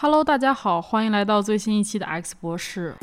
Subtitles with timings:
[0.00, 2.94] Hello，大家好，欢迎来到最新一期的 X 博士。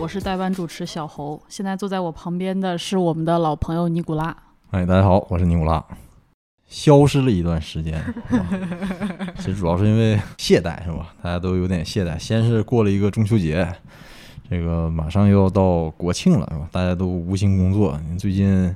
[0.00, 4.34] 我是代班主持小侯，现在坐在我旁边的是我们的老朋友尼古拉。
[4.70, 5.84] 哎，大家好，我是尼古拉。
[6.72, 8.46] 消失了一段时间，是吧
[9.36, 11.14] 其实主要是因为懈怠，是吧？
[11.22, 12.18] 大家都有点懈怠。
[12.18, 13.70] 先是过了一个中秋节，
[14.48, 16.66] 这个马上又要到国庆了，是吧？
[16.72, 18.00] 大家都无心工作。
[18.18, 18.74] 最近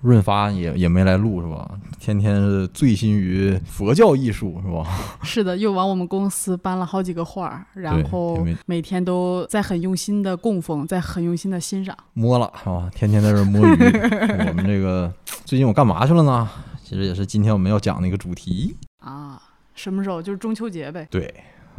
[0.00, 1.68] 润发也也没来录，是吧？
[1.98, 4.86] 天天是醉心于佛教艺术，是吧？
[5.24, 11.96] 是的，又往我们公司搬了好几个画儿，然后每天都在很用心的供奉，在很用心的欣赏。
[12.12, 12.88] 摸了，是吧？
[12.94, 13.76] 天天在这摸鱼。
[14.46, 15.12] 我们这个
[15.44, 16.48] 最近我干嘛去了呢？
[16.84, 18.76] 其实也是今天我们要讲的一个主题。
[18.98, 19.40] 啊，
[19.74, 20.20] 什么时候？
[20.20, 21.08] 就是中秋节呗。
[21.10, 21.32] 对，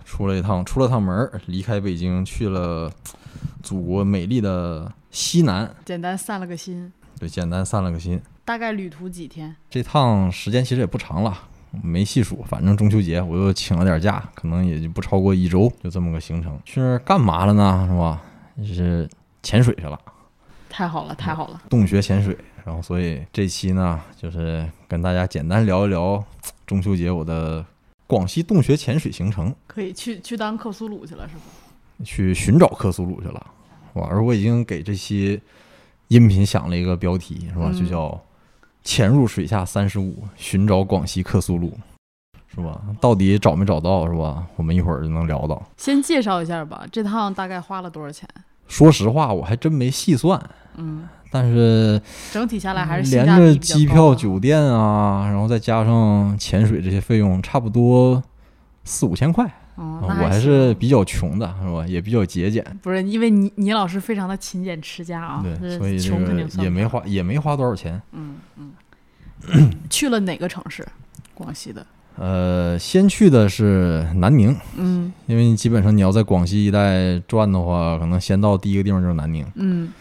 [0.03, 2.91] 出了一趟，出了趟门儿，离开北京，去了
[3.61, 6.91] 祖国美丽的西南，简单散了个心。
[7.19, 8.19] 对，简单散了个心。
[8.43, 9.55] 大概旅途几天？
[9.69, 11.37] 这趟时间其实也不长了，
[11.83, 16.59] 没细数，反正中秋节我又请了点假，可能也就不超过一周，就这么个行程。
[16.65, 17.87] 去那儿干嘛了呢？
[17.87, 18.23] 是吧？
[18.57, 19.07] 就是
[19.43, 19.99] 潜水去了，
[20.67, 21.61] 太好了，太好了。
[21.69, 22.35] 洞穴潜水。
[22.65, 26.21] 然后，所以这期呢，就是跟大家简单聊一聊
[26.65, 27.63] 中秋节我的
[28.07, 29.53] 广西洞穴潜水行程。
[29.67, 31.41] 可以去去当克苏鲁去了，是吧？
[32.03, 33.45] 去寻找克苏鲁去了，
[33.93, 34.07] 是吧？
[34.09, 35.39] 而我已经给这期
[36.07, 37.69] 音频想了一个标题，是吧？
[37.71, 38.19] 嗯就叫
[38.83, 41.71] “潜入水下三十五，寻找广西克苏鲁”，
[42.49, 42.81] 是吧？
[42.99, 44.43] 到底找没找到，是吧？
[44.55, 45.63] 我们一会儿就能聊到。
[45.77, 48.27] 先介绍一下吧，这趟大概花了多少钱？
[48.67, 50.41] 说实话，我还真没细算，
[50.77, 58.23] 嗯，但是整体下来还是连着机票、酒店啊，然后再加上潜水这些费用，差不多
[58.85, 59.45] 四五千块。
[59.75, 61.85] 我还是比较穷的，是吧？
[61.85, 62.65] 也比较节俭。
[62.81, 66.63] 不是因为倪倪老师非常的勤俭持家啊，对，所以这穷肯个定。
[66.63, 68.01] 也没花，也没花多少钱。
[68.13, 68.71] 嗯嗯。
[69.91, 70.87] 去了哪个城市？
[71.33, 71.85] 广西的。
[72.17, 79.45] 呃，先去的是南宁，嗯因为基本上你要在广西一带转的话，可能先到第一个地方就是南宁。
[79.55, 79.93] 嗯，呃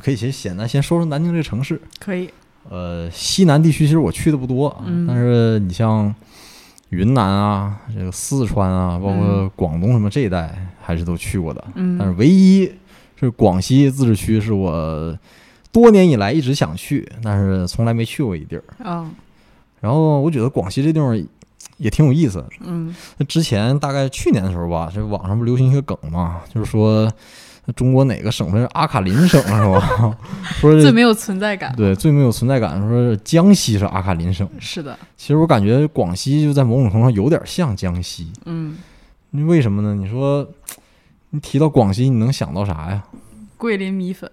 [0.00, 1.80] 可以先简单先说说南京这个城市。
[1.98, 2.30] 可以。
[2.70, 6.14] 呃，西南地区其实我去的不多，嗯但是你像
[6.90, 11.64] 云南啊、这个四川啊，包括嗯广东什么这一带，还是都去过的。
[11.76, 11.96] 嗯。
[11.98, 12.70] 但是唯一
[13.16, 15.18] 是广西自治区是我
[15.72, 18.64] 多年以来一直想去，但是从来没去过一地儿。
[18.84, 19.10] 嗯
[19.80, 21.16] 然后我觉得广西这地方
[21.76, 22.44] 也挺有意思。
[22.60, 27.10] 嗯那之前大概去年的时候吧，这网上不流行一个梗嘛，就是说
[27.76, 30.16] 中国哪个省份是阿卡林省是吧？
[30.58, 31.74] 说最没有存在感。
[31.76, 34.48] 对最没有存在感，说是江西是阿卡林省。
[34.58, 34.98] 是的。
[35.16, 38.76] 其实我感觉广西就在某种程度上有点像江西，嗯，
[39.32, 39.94] 为什么呢？
[39.94, 40.48] 你说
[41.30, 43.02] 你提到广西，你能想到啥呀？
[43.58, 44.30] 桂林米粉，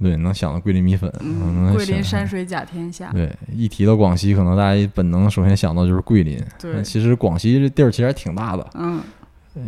[0.00, 3.10] 对，能想到桂林米粉，嗯，桂林山水甲天下。
[3.12, 6.38] 对，一提到广西，可能大家本能首先想到就是桂林。
[6.60, 9.00] 对其实广西这地儿其实还挺大的，嗯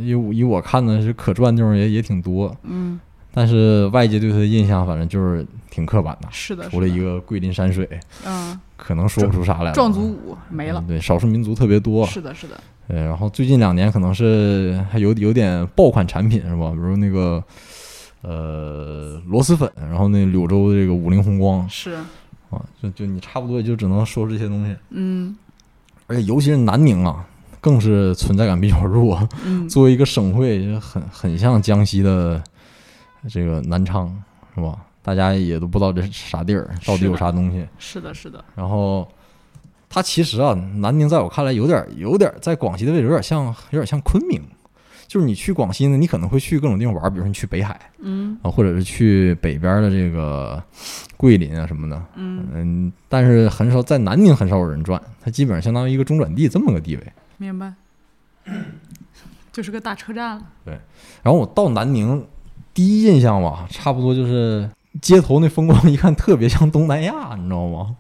[0.00, 2.98] 以以我看呢是可转地方也也挺多，嗯，
[3.38, 6.66] 但是外界对他的印象反正就是挺刻板的，是的。
[6.70, 7.86] 除了一个桂林山水，
[8.24, 9.72] 嗯，可能说不出啥来了。
[9.74, 10.88] 壮族舞没了嗯。
[10.88, 12.06] 对，少数民族特别多。
[12.06, 12.58] 是的，是的。
[12.88, 16.70] 对，然后最近两年可能是还有有点爆款产品是吧？
[16.70, 17.44] 比如那个
[18.22, 21.92] 呃螺蛳粉，然后那柳州的这个五菱宏光是。
[22.48, 24.74] 啊，就就你差不多也就只能说这些东西。
[24.88, 25.36] 嗯
[26.06, 27.26] 而且尤其是南宁啊，
[27.60, 29.28] 更是存在感比较弱。
[29.44, 29.68] 嗯。
[29.68, 32.42] 作为一个省会，就很很像江西的
[33.28, 34.09] 这个南昌，
[34.54, 34.84] 是吧？
[35.03, 37.66] 大家也都不知道这是啥地儿，到底有啥东西。
[37.78, 38.44] 是的，是的。
[38.54, 39.06] 然后，
[39.88, 44.42] 它其实啊，南宁在我看来有点儿有点儿在广西的位置有点像有点像昆明。
[45.06, 50.60] 就是你去广西呢，你可能会去各种地方玩，比如说你去北海嗯啊，或者是去北边儿的这个
[51.16, 57.12] 桂林啊什么的，嗯，嗯，但是很少在南宁很少有人转，它基本上相当于一个中转地这么个地位。
[57.36, 57.72] 明白。
[59.53, 60.42] 就是个大车站了。
[60.65, 60.74] 对
[61.22, 62.27] 然后我到南宁，
[62.77, 64.69] 第一印象吧，差不多就是
[65.01, 67.97] 街头那风光，一看特别像东南亚，你知道吗？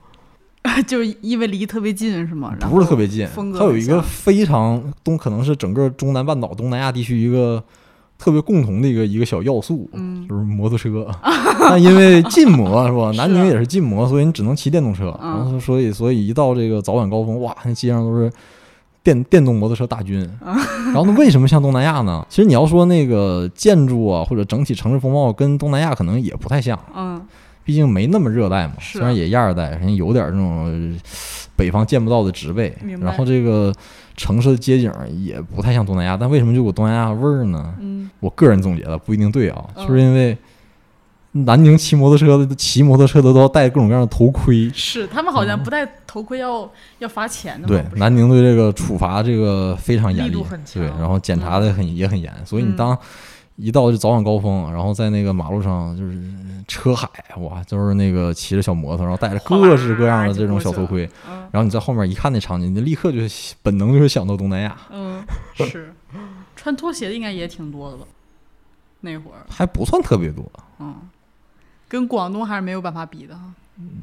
[0.86, 2.54] 就是因为离特别近是吗？
[2.68, 3.26] 不是特别近，
[3.58, 7.62] 它有一个非常东，可能是整个中南半岛、东南亚地区一个
[8.18, 11.08] 特别共同的一个一个小要素，嗯就是摩托车。
[11.58, 13.12] 但因为禁摩 是吧？
[13.12, 15.16] 是南宁也是禁摩，所以你只能骑电动车。
[15.22, 18.30] 嗯然后所以所以一到这个早晚高峰，哇，那街上都是
[19.06, 20.18] 电电动摩托车大军。
[20.42, 22.26] 然后呢，为什么像东南亚呢？
[22.28, 26.76] 其实你要说那个建筑啊，或者整体城市风貌跟东南亚可能也不太像。
[26.92, 27.22] 嗯
[27.62, 30.96] 毕竟没那么热带嘛，虽然也亚热带，人家有点这种呃
[31.56, 33.72] 北方见不到的植被然后这个
[34.16, 37.74] 城市的街景也不太像东南亚，但为什么就有东南亚味儿呢？
[37.80, 40.36] 嗯，我个人总结的不一定对啊，嗯就是因为
[41.44, 52.76] 南宁骑摩托车的骑摩托车的都要戴各种各样的头盔，是他们好像不戴头盔要要罚钱的对南宁对这个处罚这个非常严厉对，然后检查的很也很严，所以你嗯。
[52.76, 52.98] 当
[53.58, 56.14] 一到就早晚高峰，然后在那个马路上就是
[56.68, 57.08] 车海，
[57.38, 63.18] 哇，就是那个骑着小摩托，然后戴着各式各样的这种小头盔，嗯然后你在后面一看那场景，你就立刻就
[63.62, 65.24] 本能就会想到东南亚，嗯
[65.54, 65.94] 是，
[66.54, 68.04] 穿拖鞋的应该也挺多的吧？
[69.00, 70.44] 那会儿，还不算特别多。
[70.78, 70.94] 嗯，
[71.88, 73.52] 跟广东还是没有办法比的哈。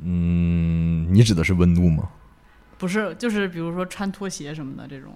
[0.03, 2.09] 嗯，你指的是温度吗？
[2.77, 5.12] 不是，就是比如说穿拖鞋什么的这种。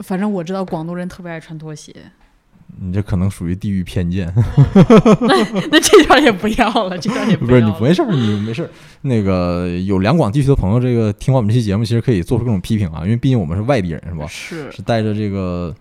[0.00, 1.92] 反正我知道广东人特别爱穿拖鞋，
[2.80, 4.32] 你这可能属于地域偏见。
[5.70, 7.74] 那这段也不要了，这段也不是要了。
[7.74, 8.70] 你没事儿，你没事儿。
[9.02, 14.26] 那个有两广地区的朋友，这个听完我们这期节目，其实可以做出各种批评啊，因为毕竟我们是外地人，是吧？
[14.28, 15.74] 是是带着这个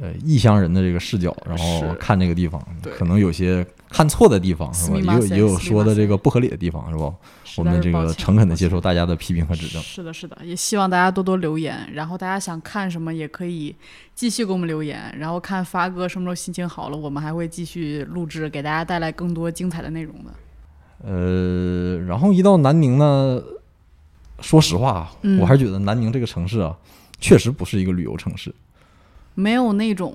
[0.00, 2.66] 呃异乡人的这个视角，然后看这个地方，
[2.96, 4.98] 可能有些看错的地方，是吧？
[4.98, 7.12] 也有也有说的这个不合理的地方，是吧？
[7.56, 9.82] 我们这个诚恳的接受大家的批评和指正。
[9.82, 13.74] 是的，是的，也希望大家多多留言，然后大家想看什么也可以
[14.14, 20.30] 继续给我们留言，然后看发哥什么时候心情好了，我们还会继续录制，给大家带来更多精彩的内容的。
[21.02, 23.42] 呃，然后一到南宁呢，
[24.38, 25.10] 说实话
[25.40, 26.76] 我还是觉得南宁这个城市啊，
[27.18, 28.54] 确实不是一个旅游城市。
[29.34, 30.12] 没有那种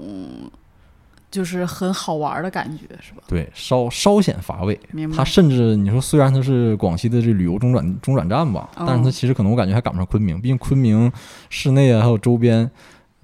[1.36, 3.22] 就是很好玩的感觉，是吧？
[3.28, 4.80] 对，稍稍显乏味。
[4.94, 11.12] 明白它甚至你说，虽然它是广西的这旅游中转中转站吧，但是它哦其实可能我感觉还赶不上昆明，毕竟昆明
[11.50, 12.72] 市内啊还有周边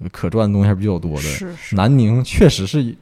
[0.00, 1.22] 呃可转的东西还是比较多的。
[1.22, 2.94] 是是，南宁确实是，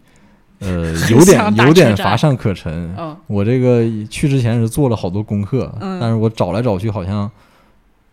[0.61, 2.95] 呃， 有点有点乏善可陈。
[2.97, 7.29] 嗯，我这个去之前是做了好多功课，嗯但是我找来找去好像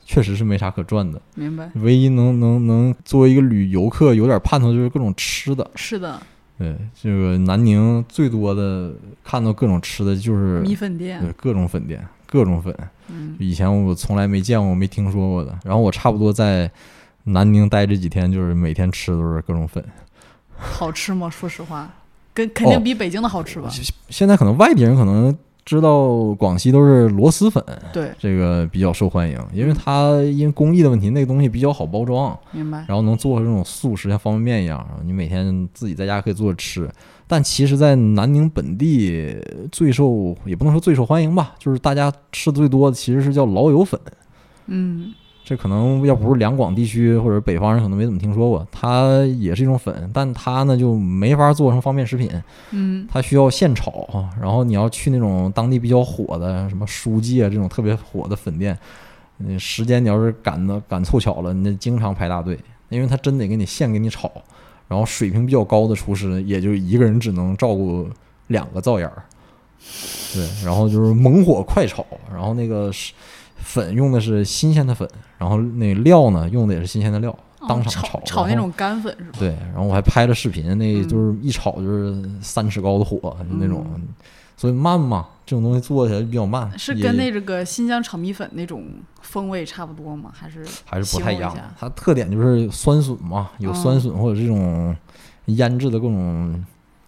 [0.05, 1.21] 确实是没啥可转的。
[1.35, 5.69] 明白，唯一能能能作为一个旅游客有点盼头就是各种吃的。
[5.75, 6.19] 是的，
[6.57, 8.91] 对，这个南宁最多的
[9.23, 12.75] 看到各种吃的就是米粉店对，各种粉店，各种粉，
[13.09, 15.57] 嗯，以前我从来没见过、没听说过的。
[15.63, 16.69] 然后我差不多在
[17.25, 19.83] 南宁待这几天，就是每天吃的都是各种粉。
[20.57, 21.29] 好吃吗？
[21.29, 21.87] 说实话，
[22.33, 23.69] 跟肯定哦比北京的好吃吧？
[24.09, 25.37] 现在可能外地人可能
[25.67, 27.61] 知道广西都是螺蛳粉，
[27.91, 32.85] 对，这个比较受欢迎，因为它因工艺的问题，那个东西比较好包装，明白。
[32.87, 36.89] 然后能做这种速食，像方便面一样，然后你每天自己在家可以做着吃。
[37.27, 39.37] 但其实，在南宁本地
[39.69, 43.99] 最受也不能说最受欢迎吧，就是大家吃的最多的其实是叫老友粉。
[44.67, 45.13] 嗯，
[45.47, 52.29] 这可能要不是两广地区或者北方人可能没怎么听说过，它也是一种粉，但它呢就没法做成方便食品，
[52.71, 58.77] 嗯，它需要现炒，然后你要去那种当地比较火的什么书记啊这种特别火的粉店，
[59.37, 62.59] 那时间你要是赶的赶凑巧了，你得经常排大队，
[62.89, 64.29] 因为它真得给你现给你炒，
[64.89, 68.05] 然后水平比较高的厨师也就一个人只能照顾
[68.47, 69.23] 两个灶眼儿，
[70.33, 73.13] 对，然后就是猛火快炒，然后那个是
[73.55, 77.37] 粉用的是新鲜的粉，然后那料呢用的也是新鲜的料，
[77.67, 79.37] 当场哦炒炒那种干粉是吧？
[79.39, 83.17] 对，然后我还拍了视频，那嗯就是一炒就是三尺高的火，
[83.49, 84.07] 就那种，嗯
[84.59, 88.83] 所以慢嘛，这种东西做起来就比较慢，是跟那这个新疆炒米粉那种
[89.21, 90.31] 风味差不多吗？
[90.33, 91.55] 还是还是不太一样。
[91.79, 94.95] 它特点就是酸笋嘛，有酸哦笋或者这种
[95.45, 96.65] 腌制的各种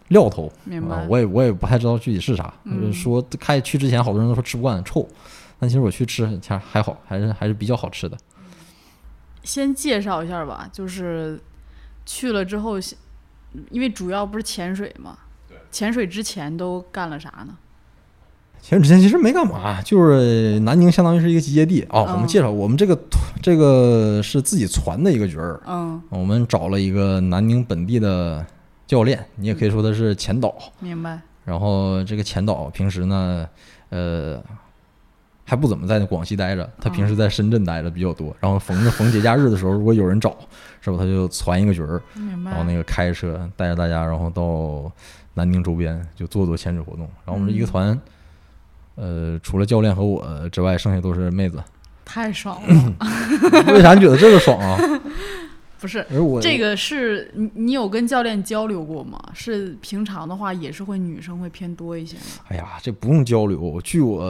[0.09, 0.51] 料头。
[0.63, 0.97] 明白？
[0.97, 2.53] 啊，我也我也不太知道具体是啥。
[2.65, 5.07] 嗯就是说开去之前，好多人都说吃不惯臭，
[5.59, 8.17] 但其实我去吃，其实还好，还是还是比较好吃的。
[9.43, 11.39] 先介绍一下吧，就是
[12.05, 12.97] 去了之后，先
[13.71, 15.17] 因为主要不是潜水嘛，
[15.71, 17.57] 潜水之前都干了啥呢？
[18.61, 22.01] 潜水之前其实没干嘛，就是南宁相当于是一个集结地哦。
[22.01, 28.45] 我们嗯介绍，我们这个团这个是自己攒的一个局儿，嗯，我们找了一个南宁本地的
[28.85, 30.53] 教练，你也可以说他是前导。
[30.79, 31.21] 明白。
[31.45, 33.47] 然后这个前导平时呢，
[33.89, 34.43] 呃，
[35.49, 38.35] 还不怎么在广西待着，他平时在深圳待着比较多。
[38.39, 40.37] 然后逢着逢节假日的时候，如果有人找，
[40.79, 41.99] 是吧，他就攒一个局儿，
[42.45, 44.91] 然后那个开车带着大家，然后到
[45.33, 46.99] 南宁周边就做做潜水活动。
[47.25, 48.01] 然后我们这一个嗯团，
[48.93, 51.59] 呃，除了教练和我之外，剩下都是妹子。
[52.05, 52.95] 太爽了，
[53.73, 54.77] 为啥你觉得这个爽啊？
[55.81, 56.05] 不是。
[56.41, 59.19] 这个是你你有跟教练交流过吗？
[59.33, 62.23] 是平常的话也是会女生会偏多一些吗？
[62.49, 63.81] 哎呀，这不用交流。
[63.81, 64.23] 据我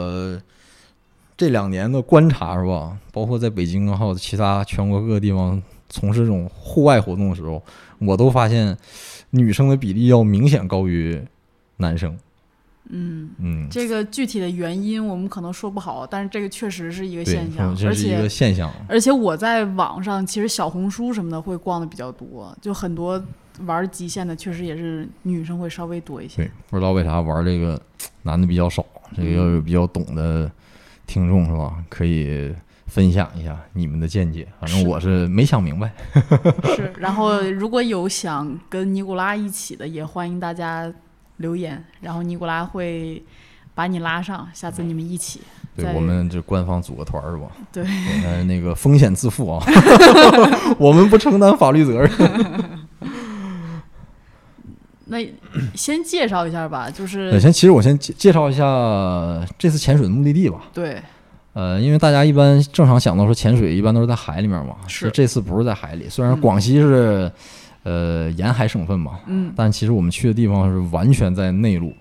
[1.40, 7.62] 这两年的观察是吧，包括在北京啊还有其他全国各个地方从事这种户外活动的时候，
[7.98, 8.76] 我都发现
[9.30, 11.18] 女生的比例要明显高于
[11.78, 12.14] 男生。
[12.90, 18.70] 嗯，嗯，这个具体的原因我们可能说不好，但是这个确实是一个现，象，这是一而且个现象。
[18.86, 23.18] 而且我在网上其实小红书什么的会逛的比较多，就很多
[23.64, 26.36] 玩极限的确实也是女生会稍微多一些。
[26.36, 27.80] 对，不知道为啥玩这个
[28.24, 28.84] 男的比较少，
[29.16, 30.50] 这个要有比较懂的
[31.10, 31.74] 听众是吧？
[31.88, 32.54] 可以
[32.86, 34.46] 分享一下你们的见解。
[34.60, 35.90] 反正我是没想明白。
[36.76, 40.92] 是，然后如果有想跟尼古拉一起的，也欢迎大家
[41.38, 43.20] 留言，然后尼古拉会
[43.74, 45.40] 把你拉上，下次你们一起。
[45.76, 47.48] 在对我们这官方组个团儿是吧？
[47.72, 49.64] 对那个风险自负啊，
[50.78, 52.10] 我们不承担法律责任。
[55.10, 55.18] 那
[55.74, 58.64] 先介绍一下吧，就对，是先其实我先介介绍一下
[59.58, 60.62] 这次潜水的目的地吧。
[60.72, 61.02] 对，
[61.52, 65.10] 呃，因为大家一般正常想到说潜水一般都是在海里面嘛，是。
[65.10, 66.40] 这次不是在海里，虽然嗯。
[66.40, 67.30] 广西是、
[67.82, 69.52] 呃沿海省份嘛，嗯。
[69.56, 71.92] 但其实我们去的地方是完全在内陆，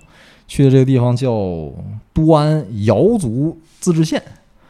[0.47, 1.31] 去的这个地方叫
[2.13, 4.21] 都安瑶族自治县，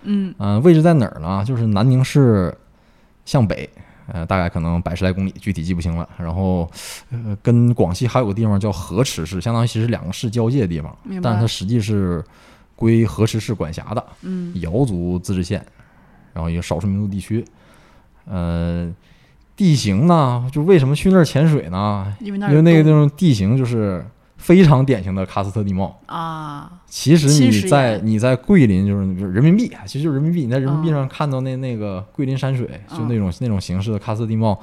[0.04, 0.34] 嗯。
[0.38, 1.44] 嗯、位置在哪儿呢？
[1.46, 2.56] 就是南宁市
[3.26, 3.70] 向北，
[4.14, 6.08] 呃，大概可能百十来公里，具体记不清了。
[6.18, 6.70] 然后，
[7.12, 12.24] 呃，跟广西还有个地方叫河池市，相当于其实两个市交界的地方，但是它实际是
[12.76, 14.06] 归河池市管辖的。
[14.22, 15.66] 嗯瑶族自治县，
[16.34, 17.44] 然后一个少数民族地区。
[18.26, 18.92] 呃，
[19.56, 22.16] 地形呢，就为什么去那儿潜水呢？
[22.20, 24.06] 因为那个地有方地形就是
[24.40, 26.02] 非常典型的喀斯特地貌。
[26.08, 30.42] 啊，其实你在你在桂林就是就是人民币，其实就是人民币。
[30.46, 34.60] 你在人民币嗯上看到那那个桂林山水，就嗯那种那种形式的喀斯特地貌，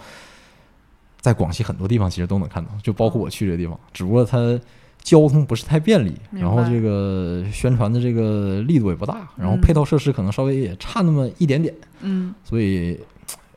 [1.20, 4.58] 在广西很多地方其实都能看到，就包括我去这个地方，只不过它
[5.02, 12.98] 交通不是太便利，然后这个宣传的这个力度也不大，然后嗯配套设施可能稍微也差那么一点点，嗯所以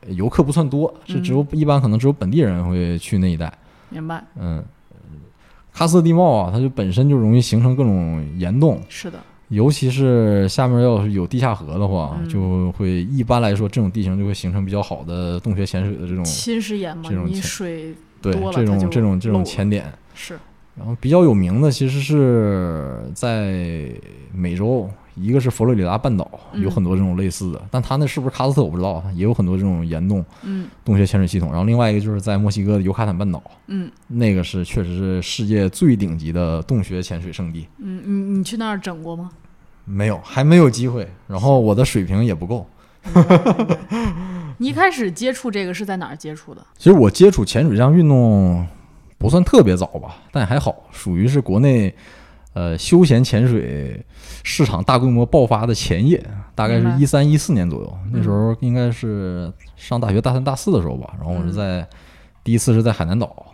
[0.06, 3.52] 呃游客不算多，是只有嗯一般可能只有本地人会去那一带。
[3.88, 4.62] 明白，嗯，
[5.74, 12.28] 喀斯特地貌啊，它就本身就容易形成各种岩洞，是的，尤其是下面要是有地下河的话，嗯。
[12.28, 19.44] 就会一般来说这种地形就会形成比较好的洞穴潜水的这种侵蚀岩嘛这，种水对这种这种这种漏了。
[19.44, 19.84] 潜点。
[20.14, 20.38] 是。
[20.76, 23.90] 然后比较有名的其实是在
[24.32, 24.88] 美洲，
[25.20, 31.50] 一个是佛罗里达半岛嗯有很多这种类似的，但它那是不是喀斯特我不知道，也有很多这种岩洞嗯洞穴潜水系统。
[31.50, 37.66] 然后另外一个就是在墨西哥的尤卡坦半岛，嗯那个是确实是世界最顶级的洞穴潜水圣地。
[37.78, 39.30] 嗯，你你去那儿整过吗？
[39.84, 41.08] 没有，还没有机会。
[41.26, 42.66] 然后我的水平也不够。
[44.58, 46.64] 你一开始接触这个是在哪儿接触的？
[46.76, 48.66] 其实我接触潜水这项运动
[49.16, 51.94] 不算特别早吧，但还好，属于是国内
[52.52, 54.04] 呃休闲潜水
[54.42, 56.22] 市场大规模爆发的前夜，
[56.54, 57.98] 大概是一三一四年左右。
[58.12, 61.14] 那时候应该是上大学大三大四的时候吧。
[61.18, 61.88] 然后我是嗯在、
[62.42, 63.46] 第一次是在海南岛，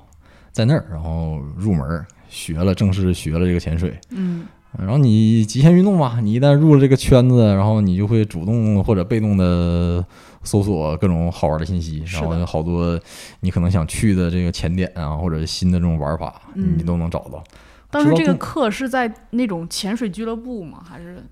[0.52, 3.98] 在那儿然后入门学了，正式学了这个潜水。
[4.10, 4.46] 嗯
[4.78, 10.04] 然后你极限运动嘛，你一旦入了这个圈子，然后你就会主动或者被动的
[10.42, 13.00] 搜索各种好玩的信息，然后有好多
[13.40, 17.42] 你可能想去的这个潜点啊，或者新的这种玩法，嗯你都能找到。
[17.90, 20.82] 当时这个课是在那种潜水俱乐部吗？
[20.88, 21.22] 还是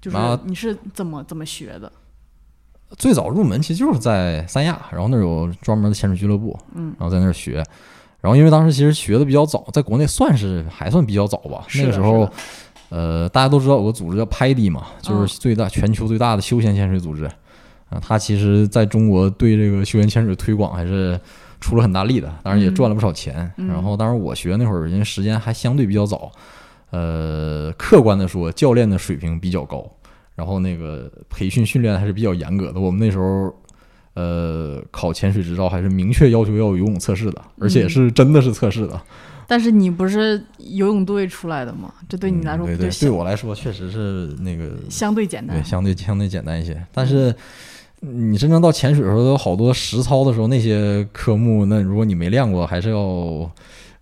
[0.00, 1.90] 就是啊你是怎么怎么学的？
[2.98, 7.64] 最早入门其实就是在三亚，然后那儿有专门的潜水俱乐部，嗯然后在那儿学。
[8.20, 11.66] 然后因为当时其实学的比较早，在国内算是还算比较早吧。
[11.74, 12.30] 那个时候，
[12.88, 17.24] 呃，大家都知道有个组织叫 PADI 嘛，就是最大、全球最大的休闲潜水组织。
[17.88, 21.20] 啊，它其实在中国对这个休闲潜水推广还是
[21.62, 23.50] 出了很大力的，当然也嗯赚了不少钱。
[23.56, 26.30] 嗯然后，当然我学那会儿，因为时间还相对比较早，
[26.90, 29.90] 呃，客观的说，教练的水平比较高，
[30.34, 32.78] 然后那个培训训练还是比较严格的。
[32.78, 33.54] 我们那时候。
[34.14, 39.00] 呃，考潜水执照还是明确要求要有游泳测试的，而且嗯是真的是测试的。
[39.48, 41.90] 但是你不是游泳队出来的吗？
[42.10, 45.64] 这对你来说嗯对对，我来说确实是那个相对简单对，？
[45.64, 46.78] 相对相对简单一些。
[46.92, 47.34] 但是
[48.04, 52.98] 你真正到潜水的时候，有好多实操的时候，那些科目，那如果你没练过，还是要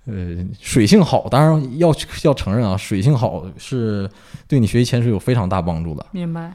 [0.06, 1.28] 呃水性好。
[1.28, 4.08] 当然要要承认啊，水性好是
[4.48, 6.06] 对你学习潜水有非常大帮助的。
[6.12, 6.50] 明白。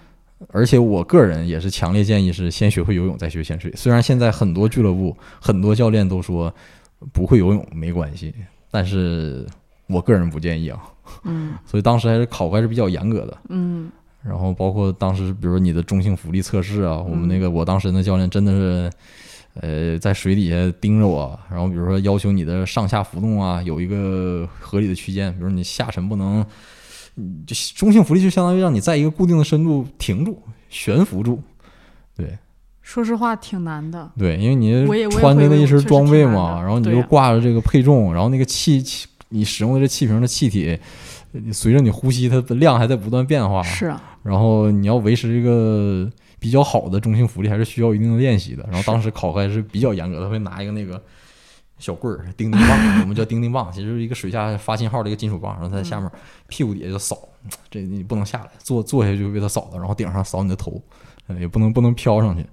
[0.50, 3.72] 而且我个人也是强烈建议是先学会游泳再学潜水。
[3.76, 6.54] 虽然现在很多俱乐部、很多教练都说
[7.14, 8.34] 不会游泳没关系，
[8.72, 9.46] 但是
[9.88, 10.80] 我个人不建议啊。
[11.24, 13.38] 嗯 所以当时还是考核还是比较严格的。
[13.50, 13.92] 嗯
[14.28, 18.92] 然后包括当时，比如说你的中性浮力测试啊，我们那个我当时的教练真的是，
[19.62, 26.44] 呃，在水底下盯着我，然后比如说要求你的上下浮动啊有一个合理的区间，比如你下沉不能，
[27.18, 31.42] 嗯就中性浮力就相当于让你在一个固定的深度停住，悬浮住。
[32.18, 32.38] 对
[32.82, 34.12] 说实话挺难的。
[34.18, 40.80] 对，因为你穿着那一身装备嘛，然后你又的对呀挂着这个配重，然后那个气气你使用的这气瓶的气体。
[41.32, 43.62] 你随着你呼吸，它的量还在不断变化。
[43.62, 48.68] 是啊，然后你要维持一个比较好的中性浮力，还是需要一定的练习的。
[48.72, 51.00] 然后当时考核还是比较严格的，会拿一个那个
[51.78, 56.10] 小棍儿，钉钉棒，我们叫钉钉棒，其实是一个水下 发信号的一个金属棒，然后在下面
[56.48, 57.18] 屁股底下就扫，
[57.70, 60.82] 这你不能下来，坐坐下去就被它扫到，然后顶上扫你的头，
[61.28, 62.44] 呃也不能不能飘上去，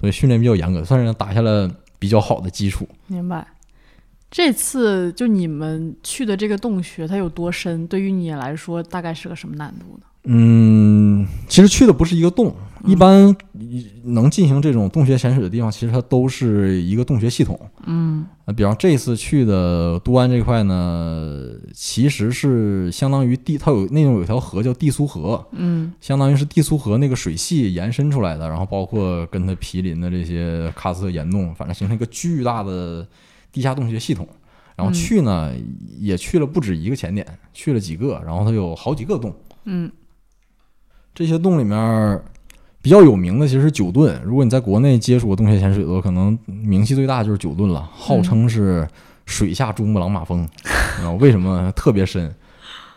[0.00, 2.88] 所以训练比较严格，算是打下了比较好的基础。
[3.06, 3.46] 明白。
[4.30, 7.86] 这次就你们去的这个洞穴，它有多深？
[7.86, 10.06] 对于你来说，大概是个什么难度呢？
[10.24, 13.34] 嗯，其实去的不是一个洞，一般
[14.04, 17.58] 能进行这种洞穴潜水的地方，其实它都是一个洞穴系统。
[17.86, 18.26] 嗯。
[18.44, 21.36] 呃，比方这次去的都安这块呢，
[21.72, 25.92] 其实是相当于地，它有那种有条河叫地苏河，嗯。
[26.00, 33.06] 相当于是地苏河那个水系延伸出来的，然后包括跟它毗邻的这些喀斯特岩洞，反正形成一个巨大的
[33.50, 34.28] 地下洞穴系统。
[34.76, 34.94] 然后嗯。
[34.94, 35.52] 去呢，
[35.98, 39.34] 也去了不止一个潜点，去了几个，然后它有好几个洞。
[39.64, 39.90] 嗯
[41.18, 42.22] 这些洞里面
[42.80, 44.22] 比较有名的其实是九盾。
[44.22, 48.86] 如果你在国内接触过洞穴潜水的话，可能名气最大就是九盾了，号称是
[49.26, 50.48] 水下珠穆朗玛峰。
[51.02, 52.32] 啊、为什么特别深？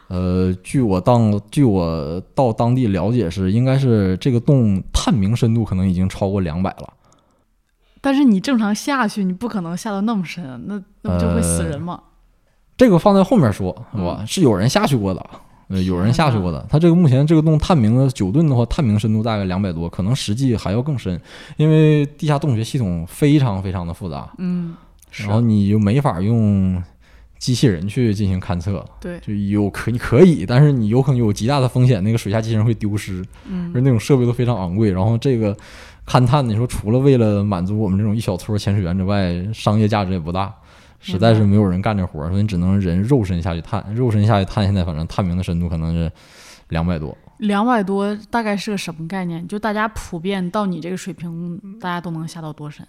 [0.08, 6.94] 呃，据我当据我到当地了解是，应该是这个洞探明深度可能已经超过两百了。
[8.02, 12.00] 但是你正常下去，你不可能下到那么深，那那不就会死人吗？
[12.78, 14.18] 这个放在后面说，是吧？
[14.20, 15.26] 嗯是有人下去过的，
[15.72, 16.66] 呃，有人下去过的。
[16.70, 21.20] 它这个目前这个洞探明的九吨的话，探明深度大概两百多，可能实际还要更深，
[21.56, 24.76] 因为地下洞穴系统非常非常的复杂，嗯，
[25.12, 26.84] 然后你就没法用
[27.40, 34.92] 机器人去进行勘测，对，就有可你可以，但是你有可能有极大的风险，那个水下机器人会丢失，嗯而那种设备都非常昂贵。
[34.92, 35.56] 然后这个
[36.06, 40.54] 勘探，你说除了为了满足我们这种一小撮潜水员之外，商业价值也不大。
[41.02, 44.64] 实在是没有人干这活儿，所以你只能人肉身下去探，肉身下去探。
[44.64, 46.12] 现在反正探明的深度可能是
[46.70, 49.46] 两百多，两百多大概是个什么概念？
[49.48, 52.88] 就大家普遍到你这个水平，大家都能下到多深？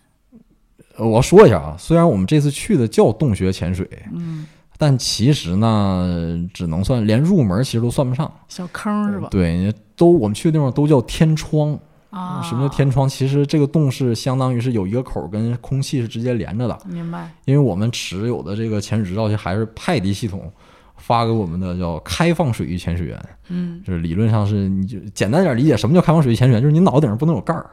[0.96, 9.28] 呃，我要说一下啊，虽然我们这次去的叫洞穴潜水，嗯，但其实呢，只能算连入门其实都算不上，小坑是吧？
[9.30, 11.78] 对，都我们去的地方都叫天窗。
[12.12, 13.08] 啊，什么叫天窗？
[13.08, 17.30] 其实这个洞是相当于是有一个口儿跟空气是直接连着的，明白？
[17.46, 20.52] 因为我们持有的这个潜水执照其实还是派迪系统
[20.96, 26.62] 发给我们的叫开放水域潜水员，嗯就是理论上是你就简单点理解，什么叫开放水域潜水员？
[26.62, 27.70] 就是你脑袋顶上不能有盖儿，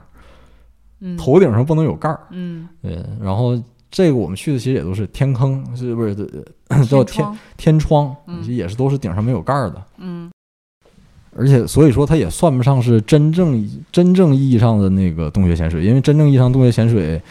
[1.02, 3.62] 嗯，头顶上不能有盖儿，嗯，对，然后。
[3.92, 6.16] 这个我们去的其实也都是天坑，是不是
[6.68, 8.16] 呃叫天窗天窗？
[8.44, 9.84] 也是都是顶上没有盖儿的。
[9.98, 10.30] 嗯
[11.40, 17.22] 而且所以说它也算不上是真正真正意义上的那个洞穴潜水，因为真正意义上洞穴潜水，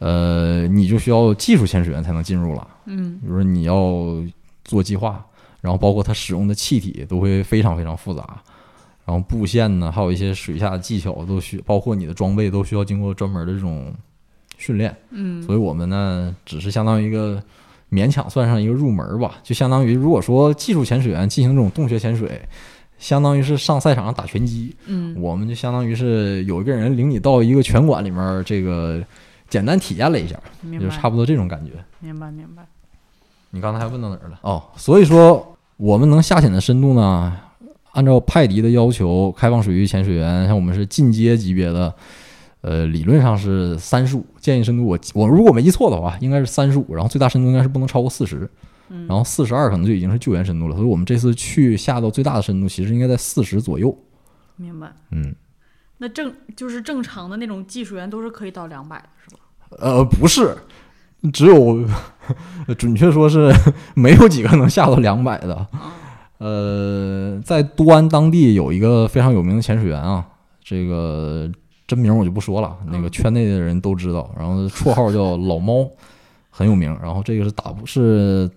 [0.00, 2.66] 呃，你就需要技术潜水员才能进入了。
[2.86, 4.20] 嗯比如说你要
[4.64, 5.24] 做计划，
[5.60, 8.42] 然后包括它使用的气体都会非常非常复杂，
[9.04, 13.94] 然后布线呢，还有一些水下的技巧都需，包括你的装备都需要经过专门的这种
[14.58, 14.92] 训练。
[15.10, 17.40] 嗯，所以我们呢，只是相当于一个
[17.92, 22.42] 勉强算上一个入门吧，就相当于如果说技术潜水员进行这种洞穴潜水，
[23.02, 29.02] 相当于是上赛场上打拳击，嗯我们就相当于是有一个人领你到一个拳馆里面，这个
[29.50, 30.38] 简单体验了一下，
[30.80, 31.72] 就差不多这种感觉。
[31.98, 32.64] 明白明白。
[33.50, 34.38] 你刚才还问到哪儿了？
[34.42, 37.36] 哦，所以说我们能下潜的深度呢，
[37.90, 41.92] 按照派迪的要求，开放水域潜水员像我们是进阶级别的，
[42.60, 48.48] 呃，理论上是三十五，建议深度我我如果没记错的话，应该是三十五，然后最大深度应该是不能超过四十，嗯，
[49.08, 53.96] 然后四十二可能就已经是救援深度了，所以我们这次去下到最大的深度，其实应该在四十左右。
[54.56, 54.92] 明白。
[55.10, 55.34] 嗯，
[55.98, 59.40] 那正就是正常的那种技术员都是可以到两百的，是吧？
[59.78, 60.56] 呃，不是，
[61.32, 61.84] 只有
[62.76, 63.52] 准确说是
[63.96, 65.54] 没有几个能下到两百的。
[65.54, 65.94] 啊，
[66.38, 70.26] 呃，在都安当地有一个非常有名的潜水员啊，
[70.62, 71.50] 这个
[71.86, 75.88] 真名我就不说了，那个嗯圈内的人都知道，然后绰号叫老猫，
[76.50, 76.94] 很有名。
[77.02, 78.50] 然后这个是打不是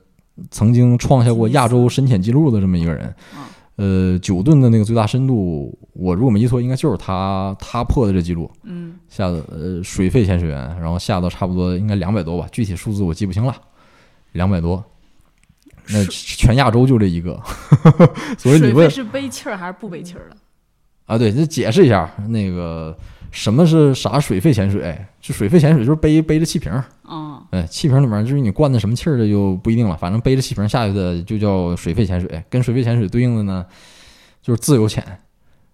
[0.52, 3.06] 曾经创下过亚洲深潜记录的这么一个人。
[3.34, 3.50] 啊。
[3.78, 13.54] 呃，九吨的那个最大深度，我如果没记错，应该就是他他破的这记录，嗯，下的呃水肺潜水员，然后下到差不多应该两百多吧，具体数字我记不清了，
[14.32, 14.82] 两百多。
[15.90, 17.38] 那全亚洲就这一个，
[18.40, 20.38] 所以你水问费是背气儿还是不背气儿的？
[21.08, 22.98] 啊，对，这解释一下，那个
[23.36, 24.98] 什么是啥水肺潜水？
[25.20, 32.44] 就水肺潜水就是背背着气瓶儿，嗯，哎，气瓶里面就是你灌的什么气儿的就不一定了，反正背着气瓶下去的就叫水肺潜水。
[32.50, 33.66] 跟水肺潜水对应的呢，
[34.42, 35.04] 就是自由潜。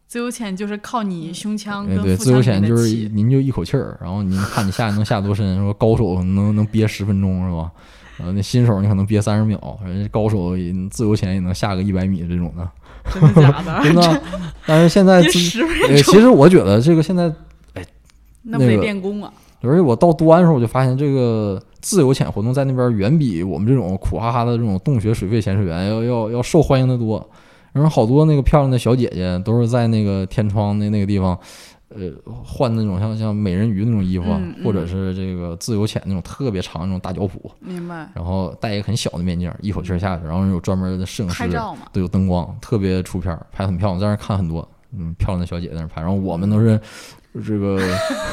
[0.08, 7.72] 自由潜就是靠你胸腔哎，对，自由潜就是您就一口气儿，然后您看你下去能下多深，说高手能能憋十分钟是吧？
[8.18, 12.70] 呃，那新手你可能憋三十秒，人家高手也自由潜也能下个一百米这种的，
[13.14, 13.82] 真的假的？
[13.86, 14.22] 真的。
[14.66, 17.32] 但是现在其实我觉得这个现在，
[18.44, 19.32] 那不得那个练功啊？
[19.62, 27.30] 而且我到端的时候，我就发现这个自由潜活动在那边远比我们这种苦哈哈的这种洞穴水肺潜水员要要要受欢迎的多。
[27.72, 31.40] 然后好多那个漂亮的小姐姐都是在那个天窗那那个地方，
[31.88, 32.12] 呃，
[32.44, 37.30] 换那种像像美人鱼那种衣服啊，嗯嗯或者是这个自由潜那种特别长那种大脚蹼，
[37.62, 38.10] 明白？
[38.14, 41.48] 然后戴一个很小的面镜，一口气儿下去，然后有专门的摄影师，
[41.94, 46.78] 都有灯光，特别出片儿，拍得很漂亮，在那儿看很多，嗯，漂亮的小姐在那儿拍，然后我们都是
[47.46, 47.80] 这个，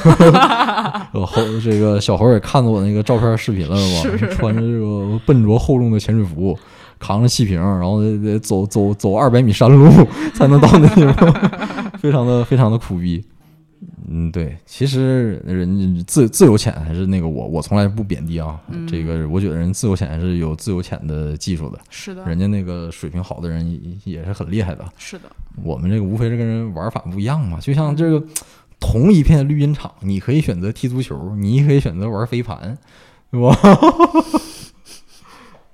[1.13, 4.17] 呃猴这个小猴也看到我那个照片视频了是吧？
[4.19, 6.59] 是穿着这个笨拙厚重的潜水服，
[6.99, 9.89] 扛着气瓶，然后得得走走走二百米山路
[10.35, 11.33] 才能到那地方，
[11.99, 13.25] 非常的非常的苦逼。
[14.11, 23.71] 嗯，对，其实人自自由潜还是那个我我从来不贬低啊，嗯这个我觉得人自由潜还是有自由潜的技术的，是的，人家那个水平好的人
[24.05, 24.83] 也也是很厉害的。
[24.97, 25.25] 是的，
[25.63, 28.27] 我们这个无非是跟人玩法不一样嘛，就像这个
[28.81, 32.79] 同一片绿茵场，你可以选择踢足球，你也可以选择玩飞盘，
[33.31, 33.57] 对吧？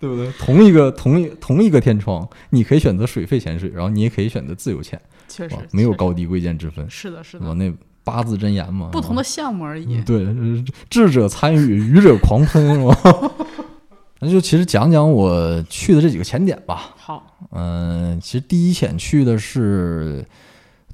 [0.00, 0.30] 对不对？
[0.38, 7.38] 同一个同一同一个天窗，你可以选择水肺潜水，然后你也可以选择自由潜，确实没有高低贵贱之分，是的，是？
[7.38, 10.04] 的，那八字真言嘛，不同的项目而已嗯。
[10.04, 13.30] 对，呃 智者参与，愚者狂喷，是吧？
[14.20, 16.94] 那就其实讲讲我去的这几个潜点吧。
[16.96, 20.22] 好，嗯，其实第一潜去的是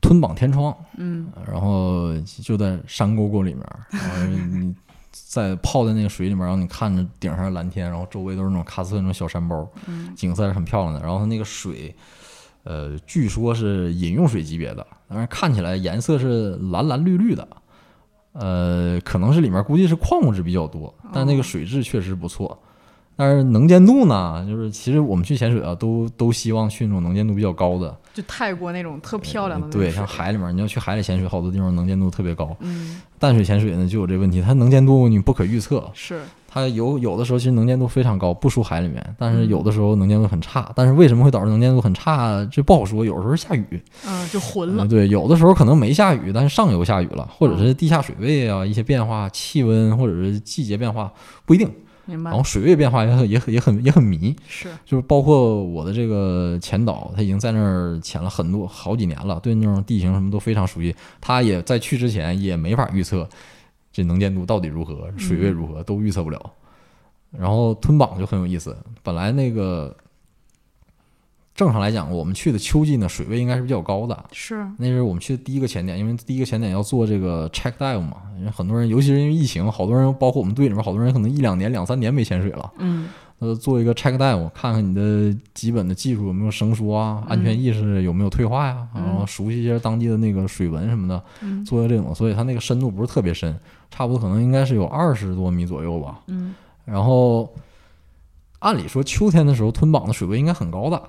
[0.00, 4.74] 吞绑天窗，嗯，然后就在山沟沟里面，然后你
[5.12, 11.00] 在泡在那个水里面，然后你看着顶上是蓝天，然后周围都是那种喀斯特那种小山包，嗯景色是很漂亮的。
[11.00, 11.94] 然后它那个水，
[12.64, 17.46] 呃，据说是饮用水级别的，但是看起来颜色是蓝蓝绿绿的。
[18.32, 22.56] 呃，可能是里面估计是矿物质比较多，但那个水质确实不错。
[23.16, 27.94] 但是能见度呢，就是其实我们去潜水啊，都都希望去那种能见度比较高的。
[28.12, 32.56] 就泰国那种特漂亮的对，像海里面，你要去海里潜水，好多地方能见度特别高。
[32.60, 40.72] 嗯，淡水潜水呢就有这问题，它能见度你不可预测，是它有有的时候其实能见度非常高，不输海里面，但是嗯有的时候能见度很差。
[40.74, 43.04] 但是为什么会导致能见度很差，这不好说。
[43.04, 51.12] 有时候下雨，嗯，就浑了嗯，，对，有的时候可能没下雨，但是上游下雨了，或者嗯是地下水位啊一些变化，气温或者是季节变化
[51.46, 51.70] 不一定。
[52.10, 52.44] 明白然后？
[52.44, 60.94] 水位变化也很也很也很也很迷，是，就是包括我的这个前导，他已经在那儿潜了很多好几年了，对那种地形什么都非常熟悉。
[61.20, 63.28] 他也在去之前也没法预测
[63.92, 66.52] 这能见度到底如何，水位如何都预测不了。
[67.30, 69.96] 然后吞榜就很有意思，本来那个
[71.54, 74.24] 正常来讲，我们去的秋季呢，水位应该是比较高的。
[74.32, 82.72] 是，那是我们去的第一个潜点，因为第一个潜点要做这个 check dive 嘛，因为很多人，尤其是因为疫情，好多人，包括我们队里面好多人，可能一两年、两三年没潜水了。
[82.78, 83.08] 嗯，
[83.40, 93.54] 呃，做一个 check dive，看看你的基本的技术有没有生疏啊，安全意识有没有退化呀、嗯然后熟悉一下当地的那个水文什么的，嗯做一个这种，所以它那个深度不是特别深，
[93.90, 96.20] 差不多可能应该是有二十多米左右吧。
[96.28, 96.54] 嗯，
[96.86, 97.52] 然后
[98.60, 101.02] 按理说秋天的时候吞榜的水位应该很高的，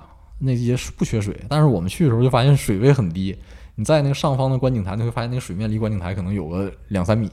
[0.44, 3.36] 那季节是不缺水，但是我们去的时候就发现水位很低。
[3.74, 7.30] 你在那个上方的观景台，你会发现那个水面离观景台可能有个两三米，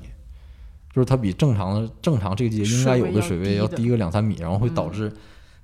[0.94, 5.12] 就是它比正常的正常这个季节应该有的水位要低个两三米，然后会导致，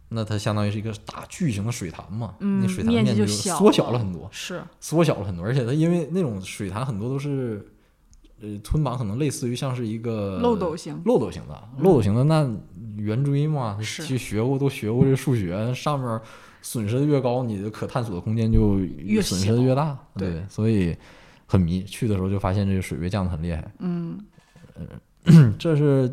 [0.10, 7.66] 那它相当于是一个大巨型的水潭嘛，嗯那水潭面积面积就缩小了了很多，是，缩小了很多，而且它因为那种水潭很多都是，
[8.42, 12.46] 呃，吞榜可能类似于像是一个漏斗型漏斗型的，漏斗型的那
[12.98, 16.20] 圆锥嘛，是其实学过都学过这数学，上面
[16.66, 20.98] 损失的越高，你的可探索的空间就越损失的越大，对对，所以
[21.46, 21.84] 很迷。
[21.84, 24.20] 去的时候就发现这个水位降的很厉害，嗯
[25.60, 26.12] 这是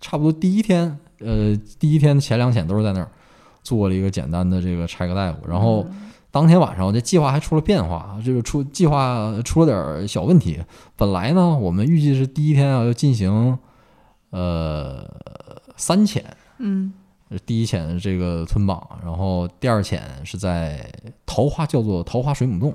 [0.00, 3.08] 差不多第一天，呃，第一天前两潜都是在那儿
[3.62, 5.86] 做了一个简单的这个拆个大夫，然后。
[5.90, 10.60] 嗯当天晚上，这计划还出了变化，这个出计划出了点儿小问题。
[10.94, 13.58] 本来呢，我们预计是第一天啊要进行
[14.28, 15.10] 呃
[15.78, 16.22] 三潜，
[16.58, 16.92] 嗯
[17.44, 20.88] 第一潜是这个吞榜，然后第二潜是在
[21.26, 22.72] 桃花叫做桃花水母洞，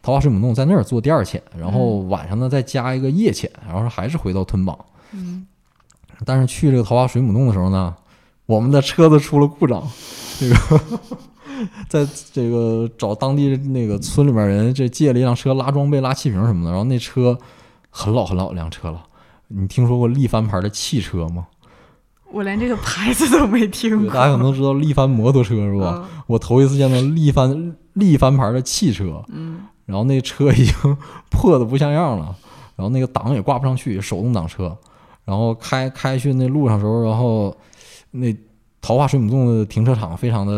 [0.00, 4.78] 桃花水母洞在那儿做第二潜，然后晚上呢再加一个夜潜，然后还是回到吞榜。
[5.12, 5.46] 嗯，
[6.24, 7.94] 但是去这个桃花水母洞的时候呢，
[8.46, 9.86] 我们的车子出了故障，
[10.38, 10.56] 这个
[11.88, 17.38] 在这个找当地那个村里面人这借了一辆车拉装备、拉气瓶什么的，然后那车
[17.90, 19.04] 很老很老一辆车了。
[19.48, 21.46] 你听说过力帆牌的汽车吗？
[22.30, 25.94] 我连这个牌子都没听，过，大家可能知道力帆摩托车是吧？
[25.96, 26.22] 嗯。
[26.26, 29.60] 我头一次见到力帆力帆牌的汽车，嗯。
[29.86, 30.74] 然后那车已经
[31.30, 32.34] 破的不像样了，
[32.76, 34.76] 然后那个档也挂不上去，手动挡车，
[35.24, 37.56] 然后开开去那路上时候，然后
[38.10, 38.36] 那
[38.80, 40.52] 桃花水母洞的停车场非常的